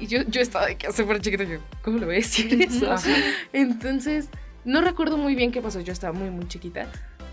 Y 0.00 0.06
yo, 0.06 0.22
yo 0.22 0.40
estaba 0.40 0.66
de 0.66 0.76
que 0.76 0.90
súper 0.92 1.20
chiquita, 1.20 1.44
yo, 1.44 1.58
¿cómo 1.82 1.98
le 1.98 2.06
voy 2.06 2.14
a 2.16 2.18
decir 2.18 2.60
eso? 2.62 2.90
Ajá. 2.90 3.08
Entonces, 3.52 4.28
no 4.64 4.80
recuerdo 4.80 5.16
muy 5.18 5.34
bien 5.34 5.52
qué 5.52 5.60
pasó, 5.62 5.80
yo 5.80 5.92
estaba 5.92 6.12
muy, 6.12 6.30
muy 6.30 6.48
chiquita. 6.48 6.86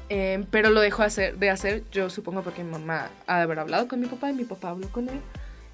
Eh, 0.10 0.46
pero 0.52 0.70
lo 0.70 0.82
dejó 0.82 1.04
hacer, 1.04 1.38
de 1.38 1.50
hacer, 1.50 1.84
yo 1.92 2.10
supongo 2.10 2.42
porque 2.42 2.64
mi 2.64 2.72
mamá 2.72 3.10
ha 3.28 3.38
de 3.38 3.44
haber 3.44 3.60
hablado 3.60 3.88
con 3.88 4.00
mi 4.00 4.08
papá 4.08 4.30
y 4.30 4.34
mi 4.34 4.44
papá 4.44 4.70
habló 4.70 4.90
con 4.90 5.10
él. 5.10 5.20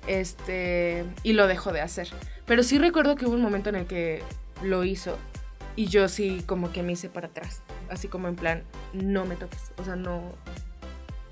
Este, 0.08 1.06
y 1.24 1.34
lo 1.34 1.48
dejó 1.48 1.72
de 1.72 1.82
hacer. 1.82 2.08
Pero 2.46 2.64
sí 2.64 2.80
recuerdo 2.80 3.16
que 3.16 3.26
hubo 3.26 3.36
un 3.36 3.42
momento 3.42 3.70
en 3.70 3.76
el 3.76 3.86
que 3.86 4.24
lo 4.64 4.84
hizo 4.84 5.18
y 5.76 5.88
yo 5.88 6.08
sí 6.08 6.44
como 6.46 6.72
que 6.72 6.84
me 6.84 6.94
hice 6.94 7.10
para 7.10 7.28
atrás. 7.28 7.62
Así 7.90 8.08
como 8.08 8.28
en 8.28 8.36
plan, 8.36 8.64
no 8.94 9.26
me 9.26 9.36
toques. 9.36 9.72
O 9.78 9.84
sea, 9.84 9.96
no, 9.96 10.22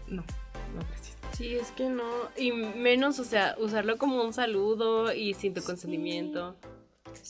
no, 0.08 0.24
no 0.24 0.86
gracias. 0.89 1.18
Sí, 1.34 1.56
es 1.56 1.72
que 1.72 1.89
no. 1.89 2.10
Y 2.36 2.51
menos, 2.51 3.20
o 3.20 3.24
sea, 3.24 3.56
usarlo 3.60 3.98
como 3.98 4.24
un 4.24 4.34
saludo 4.34 5.13
y 5.13 5.34
sin 5.34 5.54
tu 5.54 5.62
consentimiento. 5.63 6.56
Sí, 6.62 6.76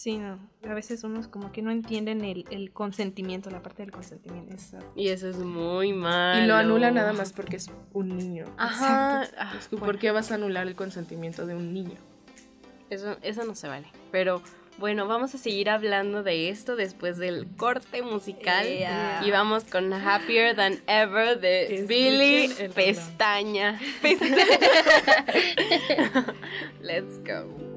no. 0.06 0.40
A 0.64 0.74
veces 0.74 1.04
unos 1.04 1.28
como 1.28 1.52
que 1.52 1.62
no 1.62 1.72
entienden 1.72 2.24
el, 2.24 2.46
el 2.52 2.72
consentimiento, 2.72 3.50
la 3.50 3.62
parte 3.62 3.84
del 3.84 3.92
consentimiento. 3.92 4.56
Y 4.96 5.10
eso 5.10 5.28
es 5.28 5.38
muy 5.38 5.94
malo. 5.94 6.44
Y 6.44 6.48
lo 6.48 6.56
anula 6.56 6.92
nada 6.92 7.14
más 7.14 7.34
porque 7.34 7.58
es 7.58 7.70
un 7.94 8.16
niño. 8.16 8.46
Ajá. 8.58 9.24
Exacto. 9.24 9.38
ah, 9.40 9.54
¿Tú 9.70 9.78
¿Por 9.78 9.98
qué 9.98 10.12
vas 10.12 10.32
a 10.32 10.36
anular 10.36 10.68
el 10.68 10.76
consentimiento 10.76 11.46
de 11.46 11.56
un 11.56 11.74
niño? 11.74 11.98
Eso, 12.90 13.18
eso 13.22 13.44
no 13.44 13.56
se 13.56 13.68
vale. 13.68 13.88
Pero 14.12 14.42
bueno, 14.78 15.08
vamos 15.08 15.34
a 15.34 15.40
seguir 15.40 15.70
hablando 15.70 16.22
de 16.22 16.50
esto 16.50 16.76
después 16.76 17.18
del 17.18 17.48
corte 17.58 18.04
musical. 18.04 18.68
Y 19.24 19.32
vamos 19.32 19.64
con 19.64 19.92
Happier 19.92 20.56
Than 20.56 20.80
Ever 20.86 21.40
de 21.40 21.86
Billy 21.88 22.48
rolón. 22.48 22.74
Pestaña. 22.74 23.80
Let's 26.82 27.20
go. 27.24 27.77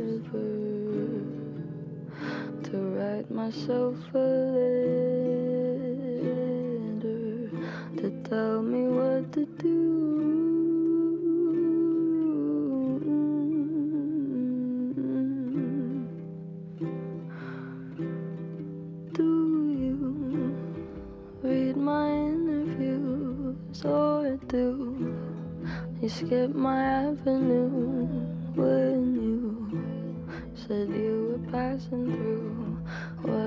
write 3.21 3.31
myself 3.31 3.95
a 4.15 4.17
letter 4.17 4.69
to 7.97 8.09
tell 8.27 8.61
me 8.61 8.87
what 8.87 9.31
to 9.33 9.45
do. 9.59 9.77
Do 19.13 19.23
you 19.69 20.55
read 21.43 21.77
my 21.77 22.09
interviews 22.09 23.85
or 23.85 24.37
do 24.47 24.65
you 26.01 26.09
skip 26.09 26.55
my 26.55 26.83
avenue 26.83 28.07
when 28.55 29.15
you 29.15 30.51
said 30.55 30.89
you 30.89 31.37
were 31.37 31.51
passing 31.51 32.05
through? 32.15 32.30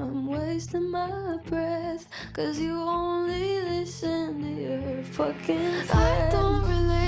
I'm 0.00 0.28
wasting 0.28 0.90
my 0.92 1.38
breath. 1.46 2.06
Cause 2.32 2.60
you 2.60 2.80
only 2.80 3.60
listen 3.62 4.42
to 4.42 4.62
your 4.62 5.02
fucking 5.02 5.82
friends. 5.86 5.90
I 5.92 6.28
don't 6.30 6.62
relate 6.68 7.07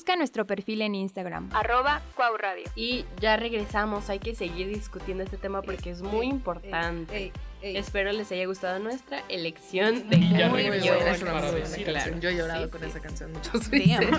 Busca 0.00 0.16
nuestro 0.16 0.46
perfil 0.46 0.80
en 0.80 0.94
Instagram, 0.94 1.50
arroba 1.52 2.00
cuauradio. 2.16 2.64
Y 2.74 3.04
ya 3.20 3.36
regresamos, 3.36 4.08
hay 4.08 4.18
que 4.18 4.34
seguir 4.34 4.68
discutiendo 4.68 5.22
este 5.24 5.36
tema 5.36 5.60
porque 5.60 5.90
es 5.90 6.00
muy 6.00 6.24
importante. 6.24 7.14
Ey, 7.14 7.32
ey. 7.60 7.76
Espero 7.76 8.10
les 8.10 8.32
haya 8.32 8.46
gustado 8.46 8.78
nuestra 8.78 9.22
elección 9.28 10.08
de 10.08 10.16
Ya 10.30 10.48
muy 10.48 10.62
muy 10.70 10.78
buena 10.80 11.14
canción, 11.20 11.84
claro. 11.84 12.18
Yo 12.18 12.30
he 12.30 12.34
llorado 12.34 12.64
Sí, 12.64 12.70
con 12.70 12.80
sí, 12.80 12.86
esa 12.86 13.00
canción 13.00 13.32
muchas 13.34 13.70
Damn. 13.70 13.70
veces. 13.70 14.18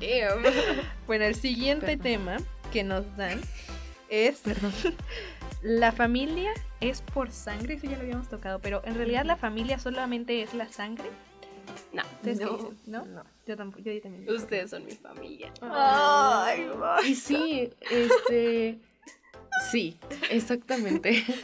Damn. 0.00 0.42
Bueno, 1.06 1.26
el 1.26 1.34
siguiente 1.34 1.98
tema 1.98 2.38
que 2.72 2.82
nos 2.82 3.14
dan 3.18 3.38
es 4.08 4.40
la 5.62 5.92
familia 5.92 6.52
es 6.80 7.02
por 7.02 7.30
sangre, 7.30 7.74
eso 7.74 7.84
ya 7.86 7.98
lo 7.98 8.04
habíamos 8.04 8.30
tocado, 8.30 8.60
pero 8.60 8.80
en 8.86 8.94
realidad 8.94 9.26
la 9.26 9.36
familia 9.36 9.78
solamente 9.78 10.40
es 10.40 10.54
la 10.54 10.68
sangre. 10.68 11.10
No, 11.92 12.02
¿Ustedes 12.02 12.40
no. 12.40 12.56
dicen? 12.56 12.78
¿No? 12.86 13.04
No. 13.06 13.24
Yo 13.46 13.56
tampoco, 13.56 13.82
yo 13.82 14.00
también. 14.00 14.28
Ustedes 14.30 14.70
son 14.70 14.84
mi 14.84 14.92
familia. 14.92 15.52
Ay, 15.60 16.66
Y 17.06 17.14
sí, 17.14 17.70
este. 17.90 18.78
Sí, 19.70 19.98
exactamente. 20.30 21.24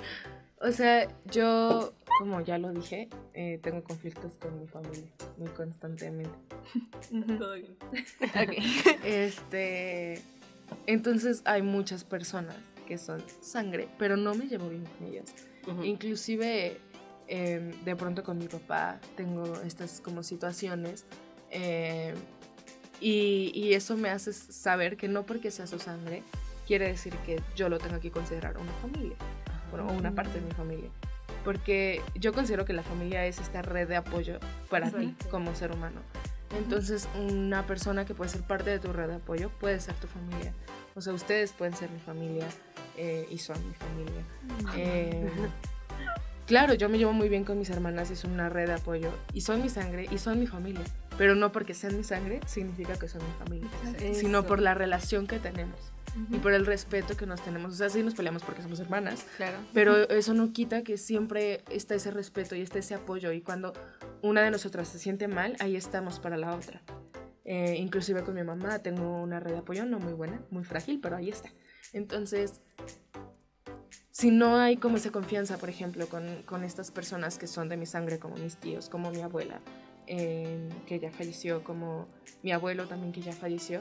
O 0.61 0.72
sea, 0.72 1.07
yo, 1.31 1.92
como 2.18 2.40
ya 2.40 2.59
lo 2.59 2.72
dije, 2.72 3.09
eh, 3.33 3.61
tengo 3.62 3.85
conflictos 3.85 4.33
con 4.38 4.59
mi 4.59 4.66
familia 4.66 5.07
muy 5.37 5.48
constantemente. 5.50 6.31
Todo 7.38 7.54
bien. 7.54 7.76
Ok. 8.35 9.04
Este. 9.04 10.20
Entonces 10.87 11.42
hay 11.44 11.62
muchas 11.62 12.02
personas 12.02 12.57
que 12.88 12.98
son 12.98 13.22
sangre, 13.40 13.88
pero 13.98 14.16
no 14.16 14.35
me 14.35 14.46
llevo 14.46 14.68
bien 14.68 14.85
con 14.98 15.07
ellas. 15.07 15.33
Ujú. 15.68 15.85
Inclusive 15.85 16.81
eh, 17.29 17.75
de 17.85 17.97
pronto 17.97 18.23
con 18.23 18.38
mi 18.38 18.49
papá 18.49 19.01
tengo 19.17 19.45
estas 19.62 20.01
como 20.01 20.23
situaciones 20.23 21.05
eh, 21.51 22.14
y, 23.01 23.53
y 23.55 23.75
eso 23.75 23.97
me 23.97 24.11
hace 24.11 24.33
saber 24.33 24.97
que 24.97 25.09
no 25.09 25.25
porque 25.25 25.51
sea 25.51 25.67
su 25.67 25.79
sangre 25.79 26.23
quiere 26.69 26.87
decir 26.87 27.14
que 27.25 27.43
yo 27.57 27.71
lo 27.71 27.79
tengo 27.79 27.99
que 27.99 28.11
considerar 28.11 28.59
una 28.59 28.73
familia, 28.75 29.17
bueno, 29.71 29.88
o 29.88 29.93
una 29.93 30.14
parte 30.14 30.35
de 30.38 30.43
mi 30.43 30.53
familia. 30.53 30.91
Porque 31.43 32.03
yo 32.14 32.35
considero 32.35 32.67
que 32.67 32.75
la 32.75 32.83
familia 32.83 33.25
es 33.25 33.38
esta 33.38 33.62
red 33.62 33.88
de 33.88 33.97
apoyo 33.97 34.38
para 34.69 34.91
ti 34.91 35.17
como 35.31 35.55
ser 35.55 35.73
humano. 35.73 36.03
Entonces, 36.59 37.09
una 37.19 37.67
persona 37.67 38.05
que 38.05 38.14
puede 38.14 38.31
ser 38.31 38.43
parte 38.43 38.69
de 38.69 38.79
tu 38.79 38.93
red 38.93 39.09
de 39.09 39.14
apoyo 39.14 39.49
puede 39.61 39.81
ser 39.81 39.95
tu 39.95 40.07
familia. 40.09 40.53
O 40.95 41.01
sea, 41.01 41.14
ustedes 41.14 41.53
pueden 41.53 41.75
ser 41.75 41.91
mi 41.91 42.01
familia 42.01 42.47
eh, 42.99 43.27
y 43.31 43.38
son 43.38 43.57
mi 43.67 43.75
familia. 43.75 44.23
Eh, 44.77 45.31
claro, 46.48 46.74
yo 46.74 46.88
me 46.88 46.98
llevo 46.98 47.12
muy 47.12 47.28
bien 47.28 47.44
con 47.44 47.58
mis 47.58 47.70
hermanas 47.70 48.11
y 48.11 48.16
son 48.16 48.32
una 48.32 48.48
red 48.48 48.66
de 48.66 48.74
apoyo. 48.74 49.12
Y 49.32 49.42
son 49.42 49.62
mi 49.62 49.68
sangre 49.68 50.06
y 50.11 50.18
son 50.18 50.40
mi 50.40 50.46
familia. 50.48 50.82
Pero 51.16 51.34
no 51.37 51.52
porque 51.52 51.74
sean 51.74 51.96
mi 51.96 52.02
sangre 52.04 52.40
significa 52.46 52.98
que 52.98 53.06
son 53.08 53.22
mi 53.24 53.32
familia. 53.38 53.68
Sino 54.14 54.38
Eso. 54.40 54.46
por 54.48 54.61
la 54.61 54.74
relación 54.74 55.26
que 55.26 55.38
tenemos 55.38 55.78
y 56.32 56.38
por 56.38 56.52
el 56.52 56.66
respeto 56.66 57.16
que 57.16 57.26
nos 57.26 57.40
tenemos. 57.42 57.72
O 57.74 57.76
sea, 57.76 57.88
sí 57.90 58.02
nos 58.02 58.14
peleamos 58.14 58.42
porque 58.42 58.62
somos 58.62 58.80
hermanas, 58.80 59.24
Claro. 59.37 59.56
pero 59.72 60.08
eso 60.08 60.34
no 60.34 60.52
quita 60.52 60.82
que 60.82 60.96
siempre 60.96 61.62
está 61.70 61.94
ese 61.94 62.11
respeto 62.11 62.56
y 62.56 62.61
está 62.62 62.78
ese 62.80 62.94
apoyo. 62.94 63.30
Y 63.32 63.40
cuando 63.40 63.72
una 64.22 64.42
de 64.42 64.50
nosotras 64.50 64.88
se 64.88 64.98
siente 64.98 65.28
mal, 65.28 65.56
ahí 65.61 65.76
estamos 65.76 66.18
para 66.18 66.37
la 66.37 66.54
otra. 66.56 66.82
Eh, 67.44 67.76
inclusive 67.78 68.24
con 68.24 68.34
mi 68.34 68.42
mamá 68.42 68.78
tengo 68.80 69.22
una 69.22 69.38
red 69.40 69.52
de 69.52 69.58
apoyo 69.58 69.87
no 69.87 69.98
muy 69.98 70.12
buena, 70.12 70.40
muy 70.50 70.64
frágil, 70.64 70.98
pero 71.00 71.16
ahí 71.16 71.30
está. 71.30 71.50
Entonces, 71.92 72.61
si 74.11 74.31
no 74.31 74.57
hay 74.57 74.77
como 74.77 74.96
esa 74.96 75.11
confianza, 75.11 75.59
por 75.59 75.68
ejemplo, 75.68 76.09
con, 76.09 76.42
con 76.42 76.64
estas 76.64 76.90
personas 76.90 77.38
que 77.38 77.46
son 77.46 77.68
de 77.68 77.77
mi 77.77 77.87
sangre, 77.87 78.18
como 78.18 78.37
mis 78.37 78.57
tíos, 78.57 78.88
como 78.88 79.11
mi 79.11 79.20
abuela, 79.20 79.61
eh, 80.07 80.68
que 80.87 80.98
ya 80.98 81.11
falleció, 81.11 81.62
como 81.62 82.09
mi 82.42 82.53
abuelo 82.53 82.87
también 82.87 83.12
que 83.12 83.20
ya 83.20 83.33
falleció, 83.33 83.81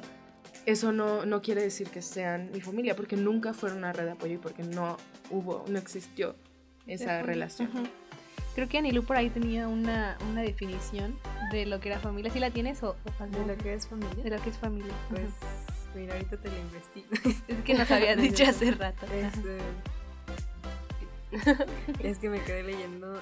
eso 0.66 0.92
no, 0.92 1.26
no 1.26 1.42
quiere 1.42 1.62
decir 1.62 1.90
que 1.90 2.02
sean 2.02 2.52
mi 2.52 2.62
familia, 2.62 2.96
porque 2.96 3.16
nunca 3.16 3.54
fueron 3.54 3.80
una 3.80 3.94
red 3.94 4.06
de 4.06 4.12
apoyo 4.12 4.34
y 4.36 4.38
porque 4.38 4.64
no 4.64 4.98
hubo, 5.30 5.66
no 5.70 5.78
existió 5.80 6.36
esa 6.86 7.22
relación. 7.22 7.70
Ujú. 7.70 7.88
Creo 8.56 8.68
que 8.68 8.80
Anilú 8.80 9.04
por 9.04 9.18
ahí 9.18 9.30
tenía 9.30 9.68
una, 9.68 10.18
una 10.32 10.42
definición 10.42 11.18
de 11.52 11.68
lo 11.68 11.80
que 11.80 11.90
era 11.90 12.00
familia. 12.00 12.32
¿Sí 12.32 12.40
la 12.40 12.50
tienes 12.50 12.82
o, 12.82 12.96
o? 13.06 13.26
¿De 13.28 13.46
lo 13.46 13.56
que 13.56 13.74
es 13.74 13.88
familia? 13.88 14.24
De 14.24 14.30
lo 14.32 14.42
que 14.42 14.50
es 14.50 14.58
familia. 14.58 14.94
Pues, 15.10 15.30
mira, 15.96 16.16
ahorita 16.16 16.38
te 16.38 16.50
lo 16.50 16.58
investigo. 16.58 17.08
es 17.48 17.64
que 17.64 17.74
nos 17.76 17.92
habías 17.92 18.18
dicho 18.22 18.44
hace 18.46 18.72
rato. 18.72 19.06
Este, 19.14 19.60
es 22.00 22.20
que 22.20 22.30
me 22.30 22.42
quedé 22.44 22.64
leyendo 22.64 23.22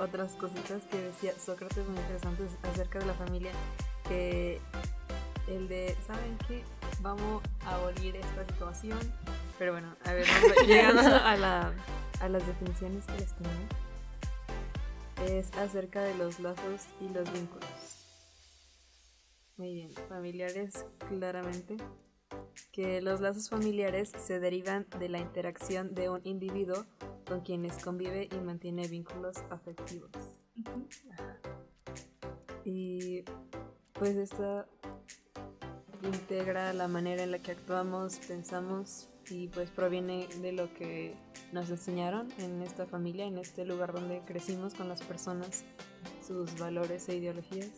otras 0.00 0.34
cositas 0.34 0.82
que 0.84 0.98
decía 0.98 1.32
Sócrates 1.38 1.86
muy 1.86 1.98
interesantes 1.98 2.50
acerca 2.62 2.98
de 2.98 3.06
la 3.06 3.14
familia. 3.14 3.52
Que 4.08 4.60
el 5.48 5.68
de, 5.68 5.96
¿saben 6.06 6.36
qué? 6.46 6.64
Vamos 7.00 7.42
a 7.64 7.76
abolir 7.76 8.16
esta 8.16 8.44
situación. 8.44 8.98
Pero 9.58 9.72
bueno, 9.72 9.94
a 10.04 10.12
ver, 10.12 10.26
llegando 10.66 11.02
a, 11.02 11.36
la, 11.36 11.72
a 12.20 12.28
las 12.28 12.46
definiciones 12.46 13.04
que 13.06 13.18
les 13.18 13.34
tengo. 13.34 13.50
Es 15.26 15.52
acerca 15.56 16.02
de 16.02 16.14
los 16.14 16.38
lazos 16.38 16.86
y 17.00 17.08
los 17.12 17.30
vínculos. 17.32 17.68
Muy 19.56 19.74
bien, 19.74 19.90
familiares 20.08 20.86
claramente 21.08 21.76
que 22.72 23.00
los 23.00 23.20
lazos 23.20 23.48
familiares 23.48 24.12
se 24.16 24.40
derivan 24.40 24.86
de 24.98 25.08
la 25.08 25.18
interacción 25.18 25.94
de 25.94 26.08
un 26.08 26.20
individuo 26.24 26.84
con 27.26 27.40
quienes 27.40 27.82
convive 27.82 28.28
y 28.30 28.36
mantiene 28.36 28.86
vínculos 28.88 29.38
afectivos. 29.50 30.10
Y 32.64 33.24
pues 33.94 34.16
esto 34.16 34.66
integra 36.02 36.72
la 36.72 36.88
manera 36.88 37.22
en 37.22 37.30
la 37.30 37.38
que 37.40 37.52
actuamos, 37.52 38.18
pensamos 38.28 39.08
y 39.30 39.48
pues 39.48 39.70
proviene 39.70 40.26
de 40.40 40.52
lo 40.52 40.72
que 40.74 41.14
nos 41.52 41.70
enseñaron 41.70 42.28
en 42.38 42.62
esta 42.62 42.86
familia, 42.86 43.26
en 43.26 43.38
este 43.38 43.64
lugar 43.64 43.92
donde 43.92 44.22
crecimos 44.24 44.74
con 44.74 44.88
las 44.88 45.02
personas, 45.02 45.64
sus 46.26 46.58
valores 46.58 47.08
e 47.08 47.16
ideologías. 47.16 47.70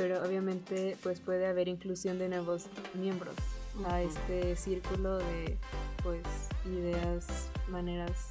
Pero 0.00 0.22
obviamente 0.24 0.96
pues 1.02 1.20
puede 1.20 1.46
haber 1.46 1.68
inclusión 1.68 2.18
de 2.18 2.30
nuevos 2.30 2.64
miembros 2.94 3.34
a 3.86 4.00
este 4.00 4.56
círculo 4.56 5.18
de 5.18 5.58
pues 6.02 6.22
ideas, 6.64 7.26
maneras 7.68 8.30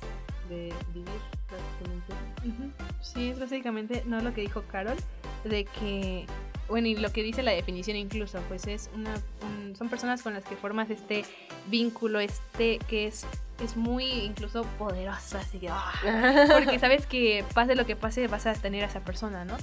de 0.49 0.73
vivir 0.95 1.21
prácticamente. 1.47 2.73
Sí, 3.03 3.29
es 3.29 3.39
básicamente 3.39 4.01
no 4.07 4.19
lo 4.21 4.33
que 4.33 4.41
dijo 4.41 4.63
Carol, 4.71 4.97
de 5.43 5.65
que, 5.65 6.25
bueno, 6.67 6.87
y 6.87 6.95
lo 6.95 7.11
que 7.11 7.21
dice 7.21 7.43
la 7.43 7.51
definición 7.51 7.97
incluso, 7.97 8.39
pues 8.47 8.65
es 8.65 8.89
una, 8.95 9.13
un- 9.43 9.75
son 9.75 9.89
personas 9.89 10.23
con 10.23 10.33
las 10.33 10.43
que 10.45 10.55
formas 10.55 10.89
este 10.89 11.23
vínculo, 11.67 12.19
este 12.19 12.79
que 12.87 13.05
es, 13.05 13.27
es 13.63 13.77
muy 13.77 14.05
incluso 14.05 14.63
poderoso, 14.79 15.37
así 15.37 15.59
que, 15.59 15.69
¡ah! 15.69 15.93
porque 16.51 16.79
sabes 16.79 17.05
que 17.05 17.45
pase 17.53 17.75
lo 17.75 17.85
que 17.85 17.95
pase 17.95 18.27
vas 18.27 18.47
a 18.47 18.53
tener 18.53 18.83
a 18.83 18.87
esa 18.87 19.01
persona, 19.01 19.45
¿no? 19.45 19.55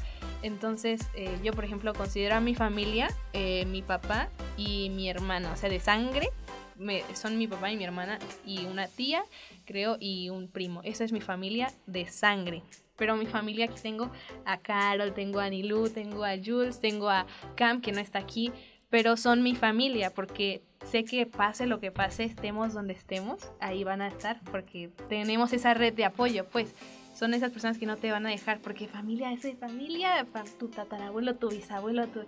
Entonces, 0.42 1.00
eh, 1.14 1.38
yo 1.42 1.52
por 1.52 1.64
ejemplo 1.64 1.92
considero 1.94 2.36
a 2.36 2.40
mi 2.40 2.54
familia, 2.54 3.08
eh, 3.32 3.64
mi 3.66 3.82
papá 3.82 4.28
y 4.56 4.90
mi 4.90 5.08
hermana, 5.08 5.52
o 5.52 5.56
sea, 5.56 5.68
de 5.68 5.80
sangre, 5.80 6.28
me- 6.76 7.02
son 7.14 7.38
mi 7.38 7.46
papá 7.46 7.70
y 7.72 7.76
mi 7.76 7.84
hermana 7.84 8.18
y 8.44 8.66
una 8.66 8.86
tía 8.86 9.24
creo, 9.64 9.96
y 9.98 10.30
un 10.30 10.48
primo. 10.48 10.80
Esa 10.84 11.04
es 11.04 11.12
mi 11.12 11.20
familia 11.20 11.72
de 11.86 12.06
sangre. 12.06 12.62
Pero 12.96 13.16
mi 13.16 13.26
familia 13.26 13.66
aquí 13.66 13.78
tengo 13.82 14.10
a 14.44 14.58
Carol, 14.58 15.12
tengo 15.12 15.40
a 15.40 15.50
Nilu, 15.50 15.90
tengo 15.90 16.24
a 16.24 16.36
Jules, 16.42 16.80
tengo 16.80 17.10
a 17.10 17.26
Cam, 17.56 17.80
que 17.80 17.92
no 17.92 18.00
está 18.00 18.18
aquí. 18.20 18.52
Pero 18.88 19.16
son 19.16 19.42
mi 19.42 19.54
familia 19.56 20.10
porque 20.14 20.62
sé 20.88 21.04
que 21.04 21.26
pase 21.26 21.66
lo 21.66 21.80
que 21.80 21.90
pase, 21.90 22.24
estemos 22.24 22.72
donde 22.72 22.92
estemos, 22.94 23.40
ahí 23.60 23.82
van 23.84 24.00
a 24.00 24.06
estar 24.08 24.40
porque 24.50 24.90
tenemos 25.08 25.52
esa 25.52 25.74
red 25.74 25.92
de 25.92 26.04
apoyo, 26.04 26.46
pues. 26.46 26.74
Son 27.18 27.32
esas 27.34 27.50
personas 27.50 27.78
que 27.78 27.86
no 27.86 27.96
te 27.96 28.10
van 28.12 28.26
a 28.26 28.30
dejar 28.30 28.60
porque 28.60 28.86
familia 28.88 29.32
es 29.32 29.42
de 29.42 29.56
familia, 29.56 30.26
fa- 30.32 30.44
tu 30.58 30.68
tatarabuelo, 30.68 31.36
tu 31.36 31.48
bisabuelo, 31.48 32.06
tu... 32.08 32.20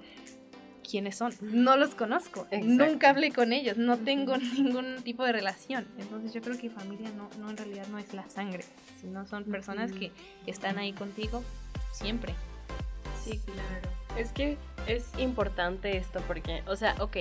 ¿Quiénes 0.89 1.17
son? 1.17 1.35
No 1.43 1.77
los 1.77 1.95
conozco. 1.95 2.47
Exacto. 2.51 2.87
Nunca 2.87 3.11
hablé 3.11 3.31
con 3.31 3.53
ellos, 3.53 3.77
no 3.77 3.99
tengo 3.99 4.37
ningún 4.57 5.03
tipo 5.03 5.23
de 5.25 5.33
relación. 5.33 5.87
Entonces 5.99 6.33
yo 6.33 6.41
creo 6.41 6.57
que 6.57 6.71
familia 6.71 7.11
no, 7.11 7.29
no 7.39 7.51
en 7.51 7.59
realidad 7.59 7.87
no 7.89 7.99
es 7.99 8.15
la 8.15 8.27
sangre, 8.31 8.65
sino 9.01 9.27
son 9.27 9.45
personas 9.45 9.93
que 9.93 10.11
están 10.47 10.79
ahí 10.79 10.95
contigo 10.95 11.45
siempre. 11.93 12.35
Sí, 13.23 13.39
claro. 13.45 13.89
Es 14.17 14.33
que 14.33 14.57
es 14.87 15.05
importante 15.19 15.99
esto 15.99 16.23
porque, 16.27 16.63
o 16.67 16.77
sea, 16.77 16.95
ok, 17.01 17.19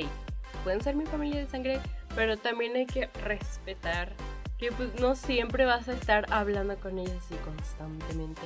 pueden 0.63 0.81
ser 0.81 0.95
mi 0.95 1.05
familia 1.05 1.41
de 1.41 1.47
sangre, 1.47 1.81
pero 2.15 2.37
también 2.37 2.73
hay 2.77 2.85
que 2.85 3.07
respetar 3.25 4.13
que 4.57 4.71
pues 4.71 4.99
no 4.99 5.15
siempre 5.15 5.65
vas 5.65 5.87
a 5.87 5.93
estar 5.93 6.25
hablando 6.31 6.77
con 6.77 6.97
ellos 6.97 7.23
así 7.23 7.35
constantemente. 7.45 8.41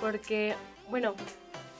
Porque, 0.00 0.54
bueno, 0.90 1.14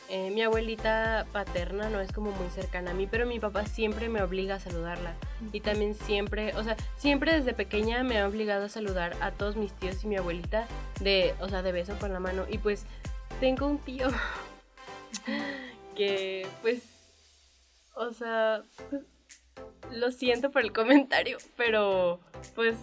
eh, 0.09 0.31
mi 0.31 0.43
abuelita 0.43 1.27
paterna 1.33 1.91
no 1.91 2.01
es 2.01 2.13
como 2.13 2.31
muy 2.31 2.49
cercana 2.51 2.93
a 2.93 2.95
mí, 2.95 3.09
pero 3.11 3.27
mi 3.27 3.41
papá 3.41 3.67
siempre 3.67 4.09
me 4.09 4.23
obliga 4.23 4.57
a 4.57 4.61
saludarla. 4.61 5.15
Y 5.53 5.61
también 5.61 5.95
siempre, 5.95 6.55
o 6.57 6.65
sea, 6.65 6.77
siempre 6.97 7.33
desde 7.33 7.55
pequeña 7.55 8.03
me 8.05 8.19
ha 8.19 8.29
obligado 8.29 8.67
a 8.67 8.69
saludar 8.69 9.17
a 9.21 9.33
todos 9.33 9.57
mis 9.57 9.73
tíos 9.73 10.03
y 10.05 10.07
mi 10.07 10.17
abuelita 10.17 10.67
de, 11.01 11.35
o 11.41 11.49
sea, 11.49 11.63
de 11.63 11.73
beso 11.73 11.97
con 11.99 12.13
la 12.13 12.21
mano. 12.21 12.45
Y 12.49 12.59
pues 12.59 12.87
tengo 13.41 13.67
un 13.67 13.79
tío 13.79 14.09
que 15.97 16.47
pues 16.63 16.83
O 17.95 18.13
sea, 18.13 18.63
pues, 18.91 19.05
lo 19.91 20.11
siento 20.13 20.51
por 20.51 20.63
el 20.63 20.73
comentario, 20.73 21.39
pero 21.57 22.21
pues 22.55 22.77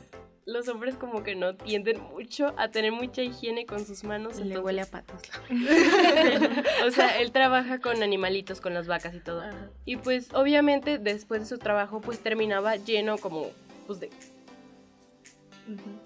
los 0.46 0.68
hombres 0.68 0.96
como 0.96 1.24
que 1.24 1.36
no 1.36 1.56
tienden 1.56 2.02
mucho 2.02 2.54
a 2.58 2.70
tener 2.70 2.92
mucha 2.92 3.22
higiene 3.22 3.66
con 3.66 3.86
sus 3.86 4.04
manos. 4.04 4.36
Le 4.36 4.42
entonces- 4.42 4.64
huele 4.64 4.82
a 4.82 4.86
patos. 4.86 5.22
o 6.86 6.92
sea, 6.92 7.20
él 7.22 7.32
trabaja 7.32 7.80
con 7.80 8.04
animalitos, 8.04 8.60
con 8.62 8.74
las 8.74 8.88
vacas 8.88 9.14
y 9.16 9.20
todo. 9.20 9.42
Ajá. 9.42 9.70
Y 9.86 9.98
pues 9.98 10.34
obviamente 10.34 10.98
después 10.98 11.42
de 11.42 11.48
su 11.48 11.58
trabajo 11.58 12.02
pues 12.02 12.20
terminaba 12.20 12.76
lleno 12.76 13.18
como 13.18 13.52
pues 13.88 14.00
de 14.00 14.10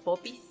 popis. 0.04 0.40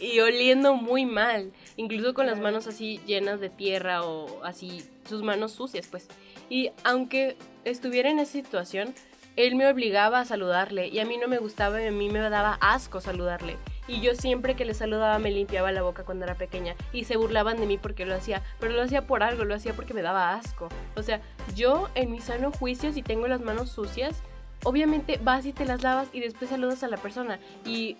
Y, 0.00 0.06
y 0.06 0.20
oliendo 0.20 0.74
muy 0.74 1.04
mal, 1.04 1.52
incluso 1.76 2.14
con 2.14 2.26
las 2.26 2.38
manos 2.38 2.66
así 2.68 3.00
llenas 3.06 3.40
de 3.40 3.50
tierra 3.50 4.02
o 4.04 4.42
así, 4.44 4.84
sus 5.08 5.22
manos 5.22 5.52
sucias 5.52 5.86
pues. 5.88 6.06
Y 6.48 6.70
aunque 6.84 7.36
estuviera 7.64 8.08
en 8.08 8.20
esa 8.20 8.32
situación, 8.32 8.94
él 9.36 9.54
me 9.54 9.68
obligaba 9.68 10.20
a 10.20 10.24
saludarle 10.24 10.88
y 10.88 10.98
a 10.98 11.04
mí 11.04 11.18
no 11.18 11.28
me 11.28 11.38
gustaba 11.38 11.82
y 11.82 11.86
a 11.86 11.92
mí 11.92 12.08
me 12.08 12.18
daba 12.18 12.58
asco 12.60 13.00
saludarle. 13.00 13.56
Y 13.88 14.00
yo 14.00 14.14
siempre 14.14 14.56
que 14.56 14.64
le 14.64 14.74
saludaba 14.74 15.18
me 15.18 15.30
limpiaba 15.30 15.70
la 15.70 15.82
boca 15.82 16.04
cuando 16.04 16.24
era 16.24 16.34
pequeña 16.34 16.74
y 16.92 17.04
se 17.04 17.16
burlaban 17.16 17.58
de 17.58 17.66
mí 17.66 17.78
porque 17.78 18.04
lo 18.04 18.14
hacía, 18.14 18.42
pero 18.58 18.72
lo 18.72 18.82
hacía 18.82 19.06
por 19.06 19.22
algo, 19.22 19.44
lo 19.44 19.54
hacía 19.54 19.74
porque 19.74 19.94
me 19.94 20.02
daba 20.02 20.34
asco. 20.34 20.68
O 20.96 21.02
sea, 21.02 21.20
yo 21.54 21.88
en 21.94 22.10
mi 22.10 22.20
sano 22.20 22.50
juicio 22.50 22.92
si 22.92 23.02
tengo 23.02 23.28
las 23.28 23.40
manos 23.40 23.70
sucias, 23.70 24.22
obviamente 24.64 25.20
vas 25.22 25.46
y 25.46 25.52
te 25.52 25.64
las 25.64 25.82
lavas 25.82 26.08
y 26.12 26.20
después 26.20 26.50
saludas 26.50 26.82
a 26.82 26.88
la 26.88 26.96
persona 26.96 27.38
y 27.64 27.96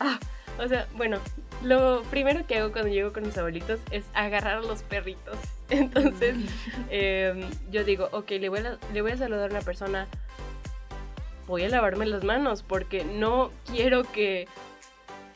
ah, 0.00 0.18
o 0.58 0.66
sea, 0.66 0.86
bueno, 0.96 1.18
lo 1.62 2.02
primero 2.10 2.46
que 2.46 2.58
hago 2.58 2.72
cuando 2.72 2.90
llego 2.90 3.12
con 3.12 3.24
mis 3.24 3.38
abuelitos 3.38 3.80
es 3.90 4.04
agarrar 4.14 4.58
a 4.58 4.60
los 4.62 4.82
perritos. 4.82 5.36
Entonces, 5.70 6.36
em, 6.90 7.42
yo 7.70 7.84
digo, 7.84 8.08
ok, 8.12 8.30
le 8.32 8.48
voy, 8.48 8.60
a, 8.60 8.78
le 8.92 9.02
voy 9.02 9.12
a 9.12 9.16
saludar 9.16 9.50
a 9.50 9.52
una 9.52 9.62
persona, 9.62 10.06
voy 11.48 11.64
a 11.64 11.68
lavarme 11.68 12.06
las 12.06 12.22
manos 12.22 12.62
porque 12.62 13.04
no 13.04 13.50
quiero 13.66 14.04
que 14.04 14.46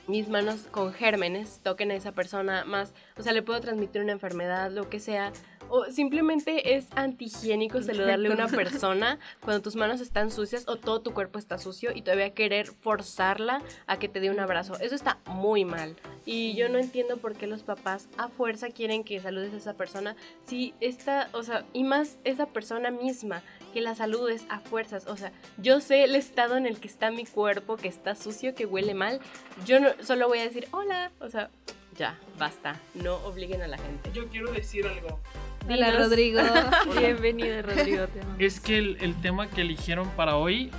mis 0.06 0.28
manos 0.28 0.66
con 0.70 0.92
gérmenes 0.92 1.60
toquen 1.62 1.90
a 1.90 1.94
esa 1.94 2.12
persona 2.12 2.64
más, 2.64 2.92
o 3.16 3.22
sea, 3.22 3.32
le 3.32 3.42
puedo 3.42 3.60
transmitir 3.60 4.02
una 4.02 4.12
enfermedad, 4.12 4.70
lo 4.70 4.90
que 4.90 5.00
sea, 5.00 5.32
o 5.68 5.86
simplemente 5.86 6.76
es 6.76 6.88
antihigiénico 6.96 7.80
saludarle 7.80 8.28
a 8.28 8.32
una 8.32 8.48
persona 8.48 9.18
cuando 9.40 9.62
tus 9.62 9.74
manos 9.74 10.02
están 10.02 10.30
sucias 10.30 10.64
o 10.66 10.76
todo 10.76 11.00
tu 11.00 11.14
cuerpo 11.14 11.38
está 11.38 11.56
sucio 11.56 11.92
y 11.94 12.02
todavía 12.02 12.34
querer 12.34 12.66
forzarla 12.66 13.62
a 13.86 13.98
que 13.98 14.08
te 14.08 14.20
dé 14.20 14.30
un 14.30 14.38
abrazo. 14.38 14.74
Eso 14.80 14.94
está 14.94 15.18
muy 15.24 15.64
mal. 15.64 15.96
Y 16.26 16.54
yo 16.56 16.68
no 16.68 16.78
entiendo 16.78 17.16
por 17.16 17.34
qué 17.36 17.46
los 17.46 17.62
papás 17.62 18.08
a 18.18 18.28
fuerza 18.28 18.68
quieren 18.68 19.02
que 19.02 19.18
saludes 19.20 19.54
a 19.54 19.56
esa 19.56 19.74
persona 19.74 20.14
si 20.46 20.74
está, 20.80 21.30
o 21.32 21.42
sea, 21.42 21.64
y 21.72 21.84
más 21.84 22.18
esa 22.24 22.46
persona 22.46 22.90
misma, 22.90 23.42
que 23.72 23.80
la 23.80 23.94
saludes 23.94 24.44
a 24.48 24.60
fuerzas. 24.60 25.06
O 25.06 25.16
sea, 25.16 25.32
yo 25.58 25.80
sé 25.80 26.04
el 26.04 26.14
estado 26.14 26.56
en 26.56 26.66
el 26.66 26.78
que 26.78 26.88
está 26.88 27.10
mi 27.10 27.24
cuerpo, 27.24 27.76
que 27.76 27.88
está 27.88 28.14
sucio, 28.14 28.54
que 28.54 28.66
huele 28.66 28.94
mal. 28.94 29.20
Yo 29.66 29.80
no 29.80 29.88
solo 30.02 30.28
voy 30.28 30.38
a 30.38 30.42
decir 30.42 30.68
hola, 30.70 31.10
o 31.20 31.28
sea, 31.28 31.50
ya, 31.96 32.18
basta. 32.38 32.80
No 32.94 33.16
obliguen 33.16 33.62
a 33.62 33.68
la 33.68 33.78
gente. 33.78 34.10
Yo 34.12 34.28
quiero 34.28 34.52
decir 34.52 34.86
algo. 34.86 35.20
Hola, 35.66 35.90
Dinos. 35.90 36.08
Rodrigo. 36.08 36.40
Bienvenido, 36.98 37.62
Rodrigo. 37.62 38.06
Es 38.38 38.60
que 38.60 38.78
el, 38.78 38.98
el 39.00 39.20
tema 39.20 39.48
que 39.48 39.62
eligieron 39.62 40.08
para 40.10 40.36
hoy 40.36 40.70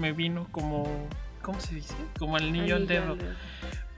me 0.00 0.12
vino 0.12 0.46
como. 0.50 1.08
¿Cómo 1.42 1.60
se 1.60 1.74
dice? 1.74 1.94
Como 2.18 2.38
el 2.38 2.52
niño 2.52 2.76
al 2.76 2.86
dedo. 2.86 3.18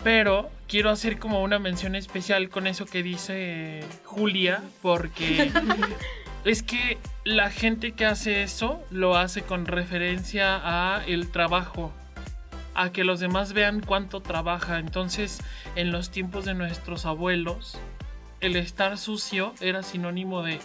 Pero 0.02 0.50
quiero 0.68 0.90
hacer 0.90 1.18
como 1.18 1.42
una 1.42 1.58
mención 1.58 1.94
especial 1.94 2.48
con 2.48 2.66
eso 2.66 2.86
que 2.86 3.02
dice 3.02 3.84
Julia, 4.04 4.62
porque 4.82 5.50
es 6.46 6.62
que 6.62 6.98
la 7.24 7.50
gente 7.50 7.92
que 7.92 8.06
hace 8.06 8.42
eso 8.42 8.82
lo 8.90 9.16
hace 9.16 9.42
con 9.42 9.66
referencia 9.66 10.60
a 10.62 11.04
el 11.04 11.30
trabajo, 11.30 11.92
a 12.74 12.92
que 12.92 13.04
los 13.04 13.20
demás 13.20 13.52
vean 13.52 13.80
cuánto 13.80 14.22
trabaja. 14.22 14.78
Entonces, 14.78 15.40
en 15.74 15.90
los 15.90 16.10
tiempos 16.10 16.44
de 16.44 16.54
nuestros 16.54 17.04
abuelos, 17.04 17.78
el 18.40 18.54
estar 18.56 18.96
sucio 18.96 19.54
era 19.60 19.82
sinónimo 19.82 20.42
de 20.42 20.60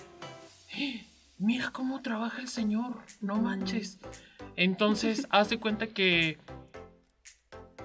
"Eh, 0.78 1.06
mira 1.40 1.72
cómo 1.72 2.02
trabaja 2.02 2.42
el 2.42 2.48
señor, 2.48 2.98
no 3.20 3.38
manches. 3.38 4.00
Entonces, 4.56 5.28
haz 5.32 5.50
de 5.50 5.60
cuenta 5.60 5.88
que 5.88 6.38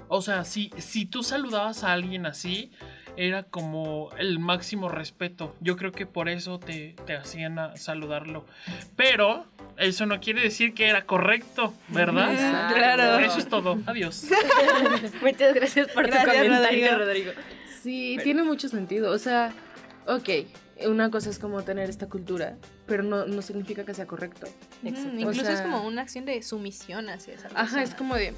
o 0.09 0.23
sea, 0.23 0.45
si, 0.45 0.71
si 0.79 1.07
tú 1.07 1.23
saludabas 1.23 1.83
a 1.83 1.93
alguien 1.93 2.27
así, 2.27 2.71
era 3.17 3.43
como 3.45 4.11
el 4.19 4.39
máximo 4.39 4.89
respeto. 4.89 5.55
Yo 5.61 5.77
creo 5.77 5.93
que 5.93 6.07
por 6.07 6.29
eso 6.29 6.59
te, 6.59 6.95
te 7.07 7.17
hacían 7.17 7.59
a 7.59 7.77
saludarlo. 7.77 8.45
Pero 8.97 9.47
eso 9.79 10.07
no 10.07 10.21
quiere 10.21 10.43
decir 10.43 10.75
que 10.75 10.89
era 10.89 11.07
correcto, 11.07 11.73
¿verdad? 11.89 12.33
Claro. 12.75 13.19
Eso 13.25 13.39
es 13.39 13.49
todo. 13.49 13.79
Adiós. 13.87 14.27
Muchas 15.23 15.55
gracias 15.55 15.89
por 15.89 16.07
Gracias, 16.07 16.25
tu 16.25 16.31
comentario, 16.43 16.91
Rodrigo. 16.99 16.99
Rodrigo. 16.99 17.33
Sí, 17.83 18.19
tiene 18.23 18.43
mucho 18.43 18.69
sentido. 18.69 19.11
O 19.13 19.19
sea, 19.19 19.53
ok, 20.07 20.29
una 20.87 21.11
cosa 21.11 21.31
es 21.31 21.39
como 21.39 21.63
tener 21.63 21.89
esta 21.89 22.09
cultura, 22.09 22.57
pero 22.87 23.03
no, 23.03 23.27
no 23.27 23.43
significa 23.43 23.85
que 23.85 23.95
sea 23.95 24.07
correcto. 24.07 24.47
Incluso 24.83 25.43
es 25.43 25.47
sea- 25.59 25.63
como 25.63 25.87
una 25.87 26.03
acción 26.03 26.25
de 26.25 26.43
sumisión 26.43 27.09
hacia 27.09 27.35
esa 27.35 27.45
persona. 27.45 27.61
Ajá, 27.63 27.83
es 27.83 27.95
como 27.95 28.15
de. 28.17 28.35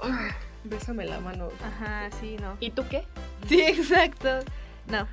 "Ah, 0.00 0.36
bésame 0.64 1.04
la 1.06 1.20
mano. 1.20 1.48
Ajá, 1.64 2.10
sí, 2.20 2.36
no. 2.40 2.56
¿Y 2.60 2.70
tú 2.70 2.84
qué? 2.88 3.04
Sí, 3.48 3.60
exacto. 3.66 4.28
No. 4.86 5.06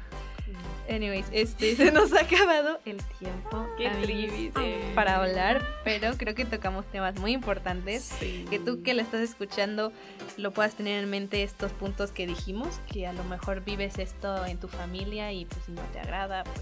Anyways, 0.90 1.26
este 1.34 1.76
se 1.78 1.92
nos 1.92 2.14
ha 2.14 2.22
acabado 2.22 2.80
el 2.86 3.04
tiempo 3.20 3.68
Qué 3.78 3.90
triste. 4.02 4.92
para 4.96 5.18
hablar, 5.18 5.62
pero 5.84 6.12
creo 6.18 6.34
que 6.34 6.46
tocamos 6.46 6.86
temas 6.86 7.20
muy 7.20 7.34
importantes. 7.34 8.14
Que 8.50 8.58
tú 8.58 8.82
que 8.84 8.94
la 8.94 9.02
estás 9.02 9.20
escuchando 9.22 9.92
lo 10.38 10.52
puedas 10.52 10.76
tener 10.76 11.04
en 11.04 11.10
mente 11.10 11.44
estos 11.44 11.74
puntos 11.74 12.12
que 12.12 12.26
dijimos, 12.26 12.80
que 12.92 13.06
a 13.06 13.12
lo 13.14 13.26
mejor 13.26 13.66
vives 13.66 14.00
esto 14.00 14.46
en 14.46 14.58
tu 14.60 14.70
familia 14.70 15.34
y 15.34 15.46
pues 15.46 15.66
si 15.66 15.74
no 15.74 15.82
te 15.92 16.00
agrada, 16.00 16.46
pues 16.46 16.62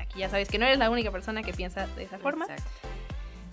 aquí 0.00 0.20
ya 0.20 0.30
sabes 0.30 0.48
que 0.48 0.58
no 0.58 0.64
eres 0.64 0.78
la 0.78 0.88
única 0.88 1.10
persona 1.10 1.42
que 1.42 1.52
piensa 1.52 1.86
de 1.88 2.04
esa 2.04 2.18
forma. 2.18 2.46
Exacto. 2.46 2.88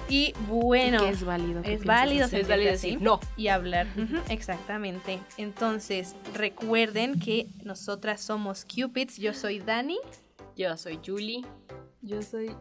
Y 0.09 0.33
bueno, 0.47 0.99
que 0.99 1.09
es 1.09 1.23
válido. 1.23 1.61
que 1.61 1.73
es 1.73 1.85
válido. 1.85 2.25
Es 2.25 2.47
válido 2.47 2.73
así. 2.73 2.87
decir 2.89 3.01
no. 3.01 3.19
y 3.37 3.47
hablar. 3.47 3.87
Exactamente. 4.29 5.19
Entonces, 5.37 6.15
recuerden 6.33 7.19
que 7.19 7.47
nosotras 7.63 8.21
somos 8.21 8.65
Cupids. 8.65 9.17
Yo 9.17 9.33
soy 9.33 9.59
Dani. 9.59 9.97
Yo 10.55 10.77
soy 10.77 10.99
Julie. 11.05 11.45
Yo 12.01 12.21
soy. 12.21 12.51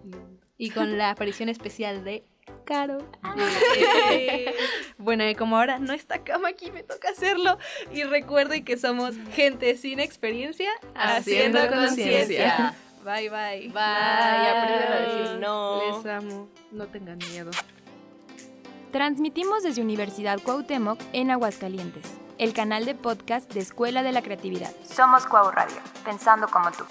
Y 0.56 0.70
con 0.70 0.96
la 0.96 1.10
aparición 1.10 1.48
especial 1.48 2.04
de 2.04 2.24
Caro. 2.64 2.98
bueno, 4.98 5.28
y 5.28 5.34
como 5.34 5.56
ahora 5.56 5.78
no 5.78 5.92
está 5.92 6.22
cama 6.22 6.48
aquí, 6.48 6.70
me 6.70 6.82
toca 6.82 7.10
hacerlo. 7.10 7.58
Y 7.92 8.04
recuerden 8.04 8.64
que 8.64 8.76
somos 8.76 9.14
gente 9.34 9.76
sin 9.76 10.00
experiencia 10.00 10.70
haciendo, 10.94 11.58
Haciendo 11.58 11.76
conciencia. 11.76 12.74
Bye, 13.04 13.28
bye. 13.28 13.68
Bye. 13.68 14.48
Aprendan 14.48 14.92
a 14.92 15.00
decir 15.00 15.38
no. 15.40 16.02
Les 16.02 16.06
amo. 16.06 16.48
No 16.70 16.86
tengan 16.86 17.18
miedo. 17.18 17.50
Transmitimos 18.92 19.62
desde 19.62 19.82
Universidad 19.82 20.38
Cuauhtémoc 20.40 21.00
en 21.12 21.30
Aguascalientes, 21.30 22.04
el 22.38 22.52
canal 22.52 22.84
de 22.84 22.94
podcast 22.94 23.50
de 23.52 23.60
Escuela 23.60 24.02
de 24.02 24.12
la 24.12 24.22
Creatividad. 24.22 24.70
Somos 24.84 25.26
Cuau 25.26 25.50
Radio, 25.50 25.78
pensando 26.04 26.46
como 26.48 26.70
tú. 26.70 26.84